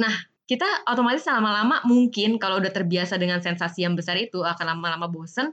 [0.00, 0.12] Nah,
[0.48, 5.52] kita otomatis lama-lama mungkin kalau udah terbiasa dengan sensasi yang besar itu akan lama-lama bosen.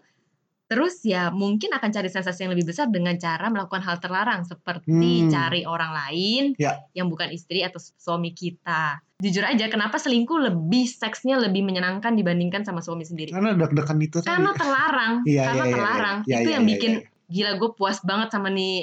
[0.66, 4.90] Terus ya mungkin akan cari sensasi yang lebih besar dengan cara melakukan hal terlarang seperti
[5.22, 5.30] Hmm.
[5.30, 6.82] cari orang lain Ya.
[6.92, 8.98] yang bukan istri atau suami kita.
[9.16, 13.30] Jujur aja, kenapa selingkuh lebih seksnya lebih menyenangkan dibandingkan sama suami sendiri?
[13.30, 14.28] Karena deg-degan itu tadi.
[14.28, 16.18] Karena terlarang, Iya, karena iya, iya, terlarang.
[16.20, 16.26] iya.
[16.26, 17.04] Iya, itu iya, yang iya, bikin iya.
[17.28, 18.76] gila gue puas banget sama nih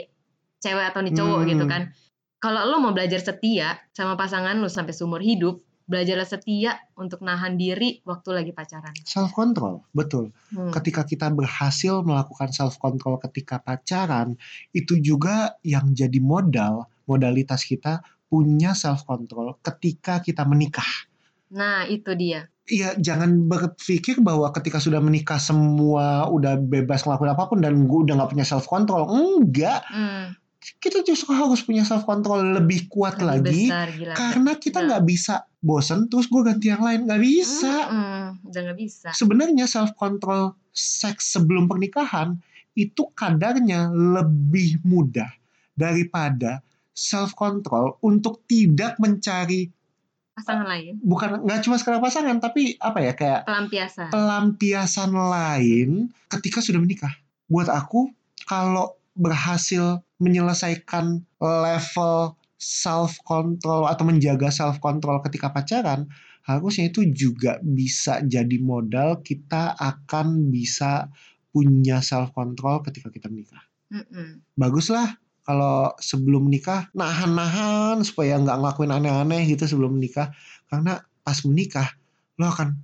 [0.59, 1.51] cewek atau nih cowok Hmm.
[1.51, 1.83] gitu kan.
[2.39, 5.59] Kalau lo mau belajar setia sama pasangan lo sampai seumur hidup,
[5.93, 8.97] belajarlah setia untuk nahan diri waktu lagi pacaran.
[9.05, 10.33] self control, betul.
[10.57, 10.73] Hmm.
[10.73, 14.41] Ketika kita berhasil melakukan self control ketika pacaran,
[14.73, 18.01] itu juga yang jadi modal, modalitas kita
[18.33, 20.89] punya self control ketika kita menikah.
[21.53, 22.49] Nah, itu dia.
[22.65, 27.99] Iya, jangan berpikir bahwa ketika sudah menikah semua udah bebas ngelakuin apa pun dan gue
[28.09, 29.05] udah nggak punya self control.
[29.13, 30.33] Enggak, Hmm,
[30.79, 34.15] kita justru harus punya self control lebih kuat lebih lagi besar gila.
[34.15, 34.87] karena kita Nah.
[34.87, 37.75] nggak bisa bosen terus gue ganti yang lain nggak bisa.
[37.91, 39.09] Mm-mm, udah nggak bisa.
[39.11, 42.39] Sebenarnya self control seks sebelum pernikahan
[42.73, 45.29] itu kadarnya lebih mudah
[45.75, 49.67] daripada self control untuk tidak mencari
[50.33, 54.09] Pasangan lain, bukan nggak cuma sekedar pasangan tapi apa ya kayak pelampiasan.
[54.09, 57.13] pelampiasan lain ketika sudah menikah.
[57.53, 58.09] Buat aku,
[58.49, 66.07] kalau berhasil menyelesaikan level self control atau menjaga self control ketika pacaran,
[66.47, 71.11] harusnya itu juga bisa jadi modal kita akan bisa
[71.51, 73.63] punya self control ketika kita menikah.
[73.91, 74.41] Mm-mm.
[74.55, 80.31] Baguslah kalau sebelum menikah nahan-nahan supaya nggak ngelakuin aneh-aneh gitu sebelum menikah
[80.71, 81.99] karena pas menikah
[82.39, 82.79] lo akan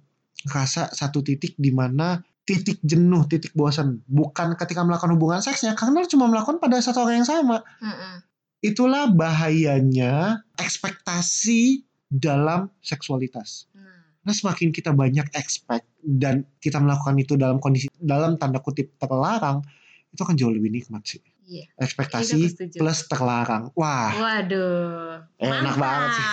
[0.46, 6.00] ngerasa satu titik di mana titik jenuh, titik bosan bukan ketika melakukan hubungan seksnya karena
[6.00, 7.61] lo cuma melakukan pada satu orang yang sama.
[7.84, 8.24] Mm-mm.
[8.64, 13.68] Itulah bahayanya ekspektasi dalam seksualitas.
[13.76, 13.87] Nah,
[14.18, 19.64] Nah, semakin kita banyak expect dan kita melakukan itu dalam kondisi dalam tanda kutip terlarang,
[20.12, 21.20] itu akan jauh lebih nikmat sih.
[21.48, 21.64] Iya.
[21.64, 22.76] Itu Ekspektasi setuju.
[22.76, 23.72] plus terlarang.
[23.72, 25.24] Wah, Waduh.
[25.40, 25.80] Enak mantap.
[25.80, 26.26] banget sih.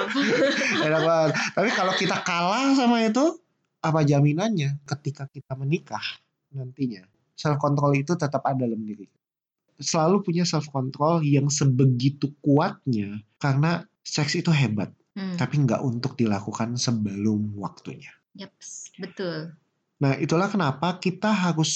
[0.88, 1.30] enak banget.
[1.52, 3.36] Tapi kalau kita kalah sama itu,
[3.80, 6.04] apa jaminannya ketika kita menikah
[6.52, 7.04] nantinya?
[7.36, 9.08] Self control itu tetap ada dalam diri.
[9.80, 16.14] Selalu punya self control yang sebegitu kuatnya karena seks itu hebat, Hmm, tapi nggak untuk
[16.14, 18.14] dilakukan sebelum waktunya.
[18.38, 19.50] yaps, betul.
[19.98, 21.72] Nah, itulah kenapa kita harus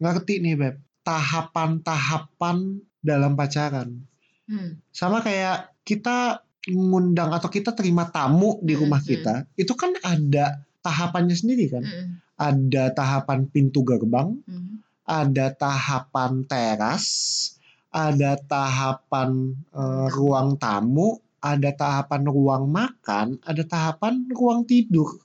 [0.00, 4.00] ngerti nih, Beb, tahapan-tahapan dalam pacaran.
[4.48, 6.40] Hmm, Sama kayak kita
[6.72, 9.06] ngundang atau kita terima tamu di rumah mm.
[9.06, 11.84] kita, itu kan ada tahapannya sendiri kan.
[11.84, 12.08] mm-mm,
[12.40, 15.04] Ada tahapan pintu gerbang, mm.
[15.04, 17.06] ada tahapan teras,
[17.92, 25.20] ada tahapan eh, ruang tamu, ada tahapan ruang makan, ada tahapan ruang tidur.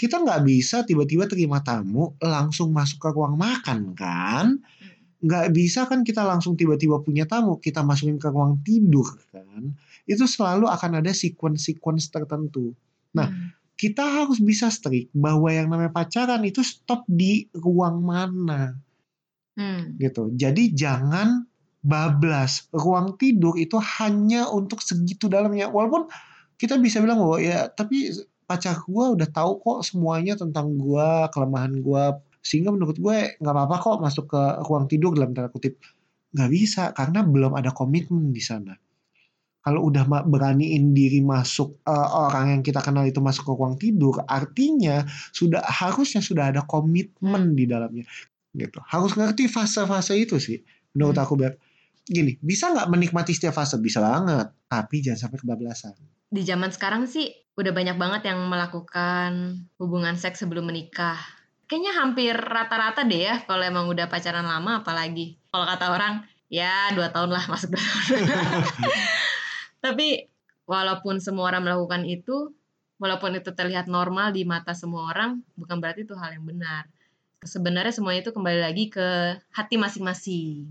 [0.00, 4.56] Kita nggak bisa tiba-tiba terima tamu langsung masuk ke ruang makan kan?
[5.20, 9.76] Nggak bisa kan kita langsung tiba-tiba punya tamu kita masukin ke ruang tidur kan?
[10.08, 12.72] Itu selalu akan ada sequence-sequence tertentu.
[13.12, 18.76] Nah, Hmm, Kita harus bisa strict bahwa yang namanya pacaran itu stop di ruang mana
[19.56, 20.28] hmm, gitu.
[20.36, 21.48] Jadi jangan
[21.80, 22.68] bablas.
[22.76, 25.72] Ruang tidur itu hanya untuk segitu dalamnya.
[25.72, 26.12] Walaupun
[26.60, 28.12] kita bisa bilang bahwa ya tapi
[28.44, 32.04] pacar gue udah tahu kok semuanya tentang gue kelemahan gue
[32.44, 35.80] sehingga menurut gue nggak apa-apa kok masuk ke ruang tidur dalam tanda kutip
[36.36, 38.74] nggak bisa karena belum ada komitmen di sana
[39.60, 44.24] kalau udah beraniin diri masuk eh, orang yang kita kenal itu masuk ke ruang tidur
[44.24, 48.04] artinya sudah harusnya sudah ada komitmen di dalamnya
[48.56, 50.58] gitu harus ngerti fase-fase itu sih
[50.96, 51.24] menurut Hmm.
[51.26, 51.54] aku Beb.
[52.10, 55.94] gini bisa nggak menikmati setiap fase bisa banget tapi jangan sampai kebablasan
[56.30, 61.18] Di zaman sekarang sih udah banyak banget yang melakukan hubungan seks sebelum menikah.
[61.66, 65.38] Kayaknya hampir rata-rata deh ya kalau emang udah pacaran lama apalagi.
[65.50, 68.22] Kalau kata orang ya dua tahun lah masuk dua tahun.
[69.80, 70.28] Tapi
[70.68, 72.52] walaupun semua orang melakukan itu,
[73.00, 76.86] walaupun itu terlihat normal di mata semua orang, bukan berarti itu hal yang benar.
[77.40, 80.68] Sebenarnya semuanya itu kembali lagi ke hati masing-masing.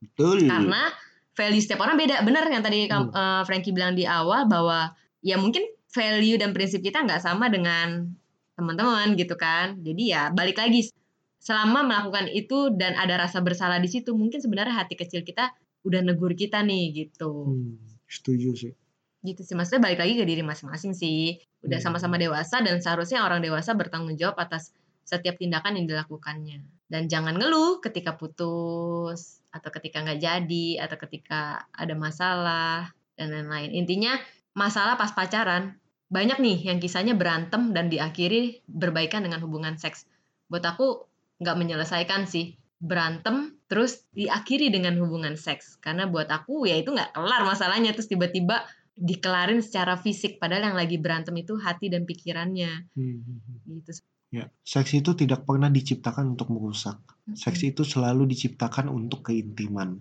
[0.00, 0.92] betul Karena
[1.32, 2.20] value setiap orang beda.
[2.20, 4.92] Benar yang tadi kam- eh, Frankie bilang di awal bahwa
[5.24, 8.12] ya mungkin value dan prinsip kita nggak sama dengan
[8.54, 9.80] teman-teman gitu kan.
[9.80, 10.92] Jadi ya balik lagi
[11.40, 15.48] selama melakukan itu dan ada rasa bersalah di situ, mungkin sebenarnya hati kecil kita
[15.88, 17.56] udah negur kita nih gitu.
[17.56, 18.74] Hmm, setuju sih
[19.20, 21.36] Gitu sih maksudnya balik lagi ke diri masing-masing sih.
[21.60, 21.92] Udah Hmm.
[21.92, 24.72] sama-sama dewasa dan seharusnya orang dewasa bertanggung jawab atas
[25.04, 26.64] setiap tindakan yang dilakukannya.
[26.88, 33.76] Dan jangan ngeluh ketika putus atau ketika nggak jadi atau ketika ada masalah dan lain-lain.
[33.76, 34.16] Intinya
[34.56, 35.76] masalah pas pacaran
[36.10, 40.08] banyak nih yang kisahnya berantem dan diakhiri berbaikan dengan hubungan seks.
[40.48, 41.06] Buat aku
[41.44, 47.12] nggak menyelesaikan sih berantem terus diakhiri dengan hubungan seks karena buat aku ya itu nggak
[47.12, 48.64] kelar masalahnya terus tiba-tiba
[48.96, 53.20] dikelarin secara fisik padahal yang lagi berantem itu hati dan pikirannya Hmm.
[53.68, 54.00] gitu.
[54.30, 57.02] Ya, seks itu tidak pernah diciptakan untuk merusak.
[57.34, 59.98] Seks itu selalu diciptakan untuk keintiman.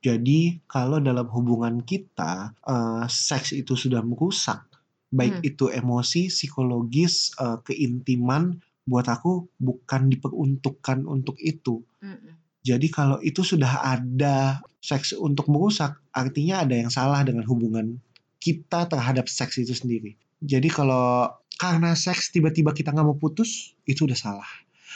[0.00, 4.64] Jadi, kalau dalam hubungan kita, eh, seks itu sudah merusak,
[5.12, 5.48] baik Hmm.
[5.52, 8.56] itu emosi, psikologis, eh, keintiman,
[8.88, 11.84] buat aku bukan diperuntukkan untuk itu.
[12.00, 12.40] Mm-mm.
[12.64, 18.00] Jadi, kalau itu sudah ada seks untuk merusak, artinya ada yang salah dengan hubungan
[18.40, 20.16] kita terhadap seks itu sendiri.
[20.40, 21.28] Jadi, kalau
[21.60, 24.50] karena seks tiba-tiba kita nggak mau putus, itu udah salah.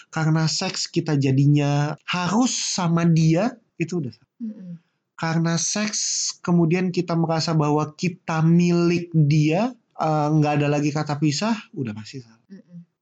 [0.09, 4.35] Karena seks kita jadinya harus sama dia, itu udah salah.
[4.40, 4.72] Mm-mm.
[5.14, 11.55] Karena seks kemudian kita merasa bahwa kita milik dia, eh, nggak ada lagi kata pisah,
[11.78, 12.41] udah pasti salah.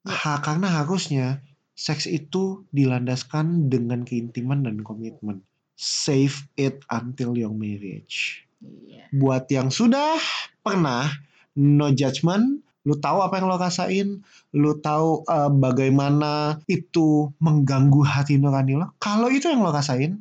[0.04, 0.12] Mm-mm.
[0.12, 1.44] Ha, karena harusnya
[1.76, 5.40] seks itu dilandaskan dengan keintiman dan komitmen.
[5.80, 8.44] Save it until your marriage.
[8.60, 9.08] Iya.
[9.16, 10.20] Buat yang sudah
[10.60, 11.08] pernah
[11.56, 14.08] no judgment, lu tahu apa yang lo rasain,
[14.52, 18.92] lu tahu eh, bagaimana itu mengganggu hati nurani lo.
[19.00, 20.20] Kalau itu yang lo rasain,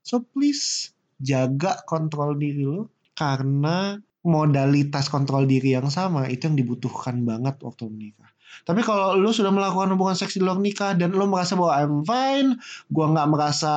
[0.00, 7.22] so please jaga kontrol diri lo karena modalitas kontrol diri yang sama itu yang dibutuhkan
[7.28, 8.33] banget waktu menikah.
[8.64, 12.00] Tapi kalau lu sudah melakukan hubungan seks di luar nikah dan lu merasa bahwa I'm
[12.06, 12.56] fine,
[12.88, 13.74] gua nggak merasa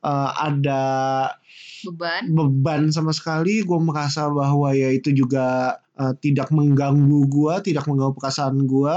[0.00, 0.82] eh, ada
[1.84, 2.32] Beban.
[2.32, 8.16] beban sama sekali gue merasa bahwa ya itu juga uh, tidak mengganggu gue tidak mengganggu
[8.16, 8.96] perasaan gue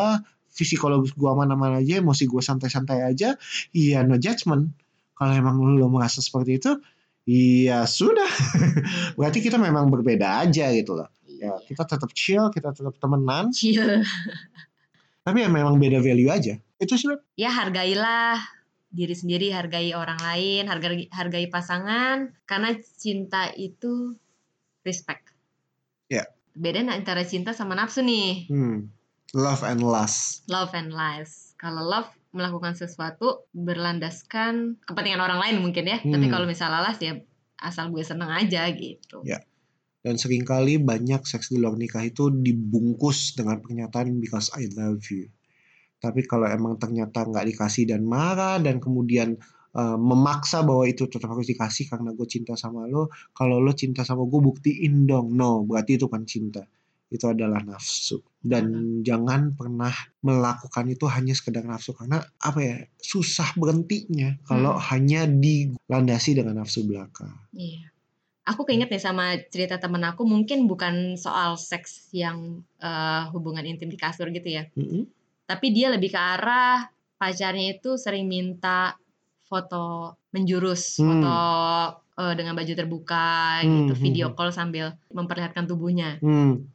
[0.55, 3.35] psikologis gue mana-mana aja emosi gue santai-santai aja
[3.75, 4.71] iya no judgment
[5.19, 6.71] kalau emang lo merasa seperti itu
[7.27, 8.31] iya sudah
[9.19, 11.53] berarti kita memang berbeda aja gitu loh ya Iya.
[11.69, 14.01] kita tetap chill kita tetap temenan Chill.
[15.27, 18.39] Tapi ya memang beda value aja itu sih ya hargailah
[18.87, 24.15] diri sendiri, hargai orang lain, hargai hargai pasangan karena cinta itu
[24.87, 25.35] respect.
[26.07, 26.23] Ya.
[26.55, 28.47] Beda nih antara cinta sama nafsu nih.
[28.47, 28.89] hmm.
[29.35, 31.53] love and lust Love and lies.
[31.59, 35.99] Kalau love melakukan sesuatu berlandaskan kepentingan orang lain mungkin ya.
[35.99, 36.33] Tapi Hmm.
[36.33, 37.19] kalau misalnya las ya
[37.59, 39.19] asal gue seneng aja gitu.
[39.27, 39.43] Ya.
[40.07, 45.03] Dan sering kali banyak seks di luar nikah itu dibungkus dengan pernyataan because I love
[45.11, 45.27] you.
[45.99, 49.35] Tapi kalau emang ternyata nggak dikasih dan marah dan kemudian
[49.75, 53.11] uh, memaksa bahwa itu tetap harus dikasih karena gue cinta sama lo.
[53.35, 55.35] Kalau lo cinta sama gue buktiin dong.
[55.35, 56.63] No, berarti itu kan cinta.
[57.11, 58.23] Itu adalah nafsu.
[58.39, 59.91] Dan jangan pernah
[60.23, 66.87] melakukan itu hanya sekedar nafsu karena apa ya susah berhentinya kalau hanya dilandasi dengan nafsu
[66.87, 67.27] belaka.
[67.51, 67.96] Iya.
[68.47, 73.91] Aku keinget nih sama cerita temen aku mungkin bukan soal seks yang eh, hubungan intim
[73.91, 74.63] di kasur gitu ya.
[74.79, 75.03] Mm-mm.
[75.43, 76.87] Tapi dia lebih ke arah
[77.19, 78.95] pacarnya itu sering minta
[79.47, 81.07] foto menjurus, Hmm.
[81.19, 81.37] foto
[82.17, 84.35] eh, dengan baju terbuka Hmm, gitu, hmm, video hmm.
[84.35, 86.19] call sambil memperlihatkan tubuhnya.
[86.23, 86.67] Hmm.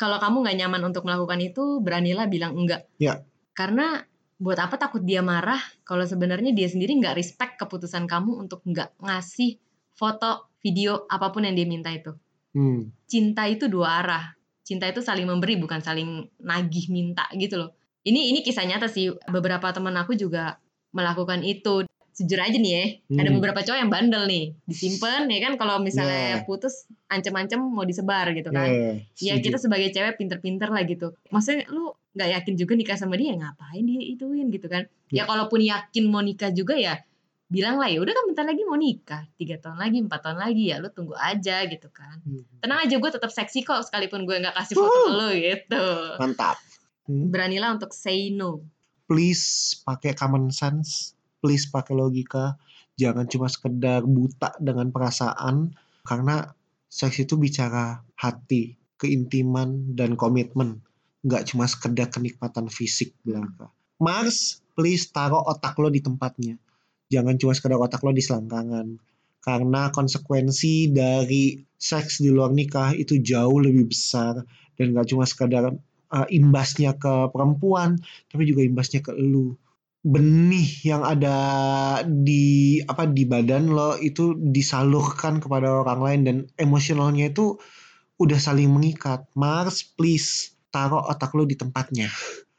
[0.00, 2.88] Kalau kamu nggak nyaman untuk melakukan itu, beranilah bilang enggak.
[2.96, 3.20] Ya.
[3.52, 4.00] Karena
[4.40, 8.96] buat apa takut dia marah kalau sebenarnya dia sendiri nggak respect keputusan kamu untuk nggak
[8.96, 9.60] ngasih
[10.00, 12.16] foto, video apa pun yang dia minta itu.
[12.50, 12.88] Hmm.
[13.04, 14.24] Cinta itu dua arah.
[14.60, 19.10] cinta itu saling memberi bukan saling nagih minta gitu loh ini ini kisah nyata sih
[19.26, 21.82] beberapa teman aku juga melakukan itu
[22.12, 22.84] jujur aja nih ya
[23.16, 23.36] ada Hmm.
[23.36, 26.44] beberapa cowok yang bandel nih disimpan ya kan kalau misalnya Yeah.
[26.44, 31.66] putus ancem-ancem mau disebar gitu kan Yeah, ya kita sebagai cewek pinter-pinter lah gitu maksudnya
[31.66, 35.24] lu nggak yakin juga nikah sama dia ngapain dia ituin gitu kan ya Ya.
[35.24, 37.02] kalaupun yakin mau nikah juga ya
[37.50, 40.70] bilang lah ya udah kan bentar lagi mau nikah tiga tahun lagi empat tahun lagi
[40.70, 42.46] ya lu tunggu aja gitu kan Hmm.
[42.62, 45.86] tenang aja gue tetap seksi kok sekalipun gue nggak kasih foto lu gitu
[46.22, 46.56] Mantap.
[47.10, 47.26] Hmm.
[47.28, 48.62] beranilah untuk say no
[49.10, 51.18] Please pakai common sense.
[51.42, 52.54] Please pakai logika.
[52.94, 55.74] Jangan cuma sekedar buta dengan perasaan.
[56.06, 56.46] Karena
[56.86, 60.86] seks itu bicara hati, keintiman, dan komitmen.
[61.26, 63.74] Nggak cuma sekedar kenikmatan fisik belaka.
[63.98, 66.54] Mars, please taruh otak lo di tempatnya.
[67.10, 68.86] Jangan cuma sekedar otak lo di selangkangan.
[69.42, 74.46] Karena konsekuensi dari seks di luar nikah itu jauh lebih besar.
[74.78, 77.98] Dan nggak cuma sekedar uh, imbasnya ke perempuan,
[78.30, 79.58] tapi juga imbasnya ke elu.
[80.00, 81.36] Benih yang ada
[82.08, 87.60] di apa di badan lo itu disalurkan kepada orang lain dan emosionalnya itu
[88.16, 89.28] udah saling mengikat.
[89.36, 92.08] Mars, please taruh otak lo di tempatnya.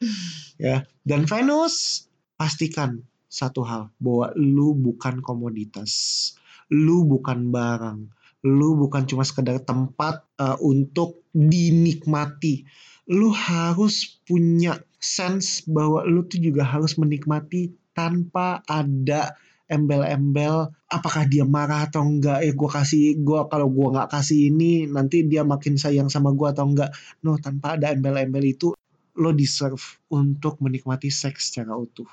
[0.61, 0.85] ya.
[1.01, 2.05] Dan Venus,
[2.37, 3.01] pastikan
[3.32, 6.36] satu hal bahwa lu bukan komoditas.
[6.67, 8.11] Lu bukan barang.
[8.43, 12.67] Lu bukan cuma sekedar tempat uh, untuk dinikmati
[13.11, 19.36] lu harus punya sense bahwa lu tuh juga harus menikmati tanpa ada
[19.67, 24.88] embel-embel apakah dia marah atau enggak eh gue kasih gua kalau gua nggak kasih ini
[24.88, 26.91] nanti dia makin sayang sama gua atau enggak
[27.23, 28.75] no tanpa ada embel-embel itu
[29.15, 32.07] lo deserve untuk menikmati seks secara utuh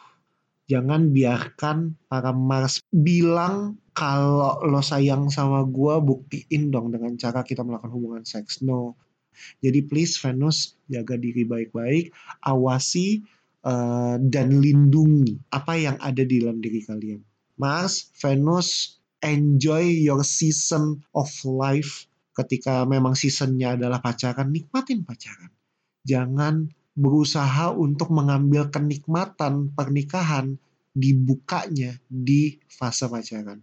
[0.68, 7.64] jangan biarkan para Mars bilang kalau lo sayang sama gua buktiin dong dengan cara kita
[7.64, 8.94] melakukan hubungan seks no
[9.62, 12.10] jadi please Venus jaga diri baik-baik,
[12.46, 13.22] awasi
[13.62, 17.20] eh, dan lindungi apa yang ada di dalam diri kalian.
[17.58, 22.06] Mars, Venus, enjoy your season of life.
[22.34, 25.50] Ketika memang seasonnya adalah pacaran, nikmatin pacaran.
[26.06, 30.58] Jangan berusaha untuk mengambil kenikmatan pernikahan
[30.90, 33.62] dibukanya di fase pacaran.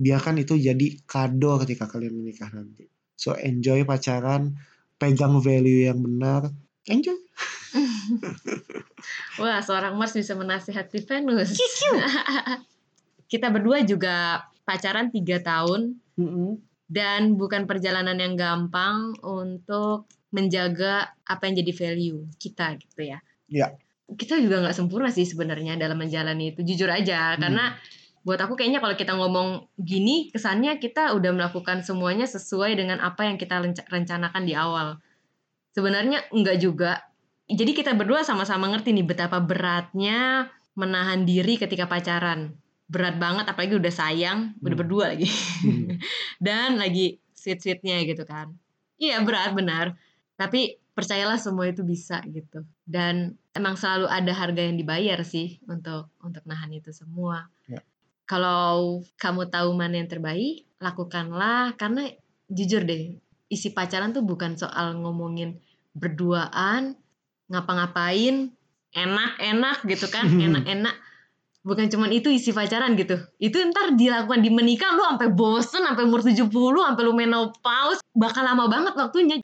[0.00, 2.88] Biarkan itu jadi kado ketika kalian menikah nanti.
[3.20, 4.56] So enjoy pacaran,
[4.96, 6.48] pegang value yang benar,
[6.88, 7.20] enjoy.
[9.40, 11.54] wah seorang Mars bisa menasihati Venus
[13.30, 15.94] kita berdua juga pacaran tiga tahun
[16.90, 23.18] dan bukan perjalanan yang gampang untuk menjaga apa yang jadi value kita gitu ya.
[23.50, 23.74] Ya.
[24.10, 27.40] Kita juga nggak sempurna sih sebenarnya dalam menjalani itu jujur aja Hmm.
[27.42, 27.64] karena
[28.20, 29.48] buat aku kayaknya kalau kita ngomong
[29.80, 34.98] gini kesannya kita udah melakukan semuanya sesuai dengan apa yang kita renca- rencanakan di awal.
[35.72, 36.92] Sebenarnya enggak juga.
[37.50, 42.54] Jadi kita berdua sama-sama ngerti nih betapa beratnya menahan diri ketika pacaran.
[42.90, 44.80] Berat banget apalagi udah sayang, udah Hmm.
[44.82, 45.26] berdua lagi
[45.62, 45.98] Hmm.
[46.46, 48.54] dan lagi sweet-sweetnya gitu kan.
[49.00, 49.96] Iya berat benar,
[50.40, 52.64] tapi percayalah semua itu bisa gitu.
[52.88, 57.44] Dan emang selalu ada harga yang dibayar sih untuk untuk nahan itu semua.
[57.68, 57.84] Ya.
[58.24, 62.08] Kalau kamu tahu mana yang terbaik, lakukanlah karena
[62.48, 63.20] jujur deh,
[63.52, 65.60] isi pacaran tuh bukan soal ngomongin
[65.92, 66.96] berduaan,
[67.52, 68.48] ngapa-ngapain,
[68.96, 70.96] enak-enak gitu kan, enak-enak
[71.60, 76.08] bukan cuman itu isi pacaran gitu itu ntar dilakukan di menikah lu sampai bosen sampai
[76.08, 79.36] umur 70 sampai lu menopause bakal lama banget waktunya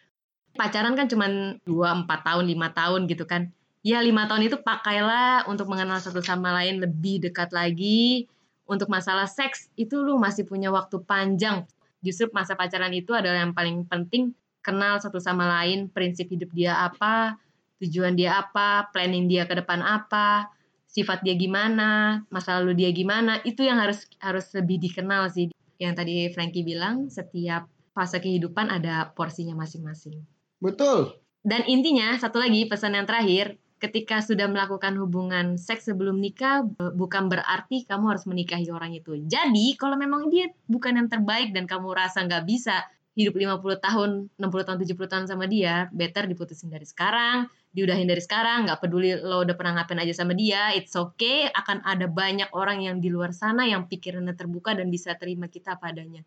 [0.58, 3.52] pacaran kan cuman 2 4 tahun 5 tahun gitu kan.
[3.86, 8.26] Ya lima tahun itu pakailah untuk mengenal satu sama lain lebih dekat lagi.
[8.66, 11.62] Untuk masalah seks itu lu masih punya waktu panjang.
[12.02, 14.34] Justru masa pacaran itu adalah yang paling penting.
[14.58, 17.38] Kenal satu sama lain prinsip hidup dia apa
[17.78, 20.50] tujuan dia apa planning dia ke depan apa
[20.96, 25.52] sifat dia gimana, masa lalu dia gimana, itu yang harus harus lebih dikenal sih.
[25.76, 30.24] Yang tadi Frankie bilang, setiap fase kehidupan ada porsinya masing-masing.
[30.60, 31.20] Betul.
[31.46, 36.96] Dan intinya, satu lagi pesan yang terakhir, ketika sudah melakukan hubungan seks sebelum nikah, bu-
[36.96, 39.14] bukan berarti kamu harus menikahi orang itu.
[39.28, 42.82] Jadi, kalau memang dia bukan yang terbaik dan kamu rasa nggak bisa
[43.16, 48.20] hidup 50 tahun, 60 tahun, 70 tahun sama dia, better diputusin dari sekarang, diudahin dari
[48.20, 52.52] sekarang, nggak peduli lo udah pernah ngapain aja sama dia, it's okay, akan ada banyak
[52.52, 56.20] orang yang di luar sana yang pikirannya terbuka dan bisa terima kita padanya.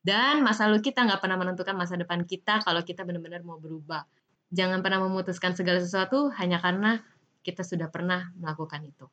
[0.00, 4.08] Dan masa lalu kita nggak pernah menentukan masa depan kita kalau kita benar-benar mau berubah.
[4.50, 7.04] Jangan pernah memutuskan segala sesuatu hanya karena
[7.44, 9.06] kita sudah pernah melakukan itu.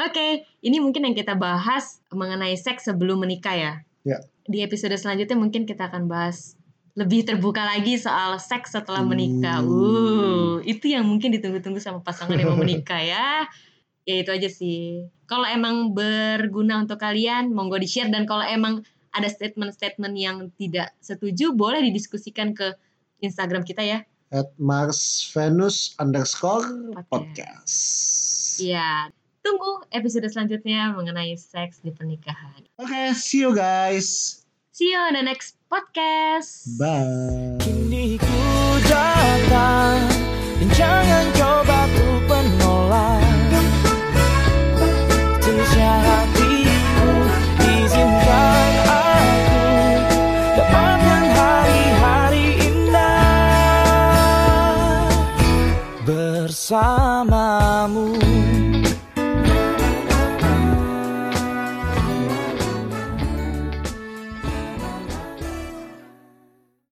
[0.00, 3.72] Oke, ini mungkin yang kita bahas mengenai seks sebelum menikah ya.
[4.06, 4.18] Ya.
[4.48, 6.56] Di episode selanjutnya mungkin kita akan bahas
[6.96, 9.60] lebih terbuka lagi soal seks setelah menikah.
[9.60, 9.68] Hmm.
[9.68, 13.44] Uh, itu yang mungkin ditunggu-tunggu sama pasangan yang mau menikah ya.
[14.08, 15.04] Ya itu aja sih.
[15.28, 18.80] Kalau emang berguna untuk kalian, monggo di-share dan kalau emang
[19.10, 22.74] ada statement-statement yang tidak setuju, boleh didiskusikan ke
[23.20, 23.98] Instagram kita ya.
[24.30, 27.78] At Mars Venus underscore Podcast.
[28.62, 29.10] Iya.
[29.40, 32.62] Tunggu episode selanjutnya mengenai seks di pernikahan.
[32.78, 34.40] Oke, see you guys.
[34.70, 36.78] See you on the next podcast.
[36.78, 37.58] Bye.
[37.64, 38.38] Kini ku
[38.86, 40.30] datang
[40.80, 41.26] jangan
[56.70, 56.99] time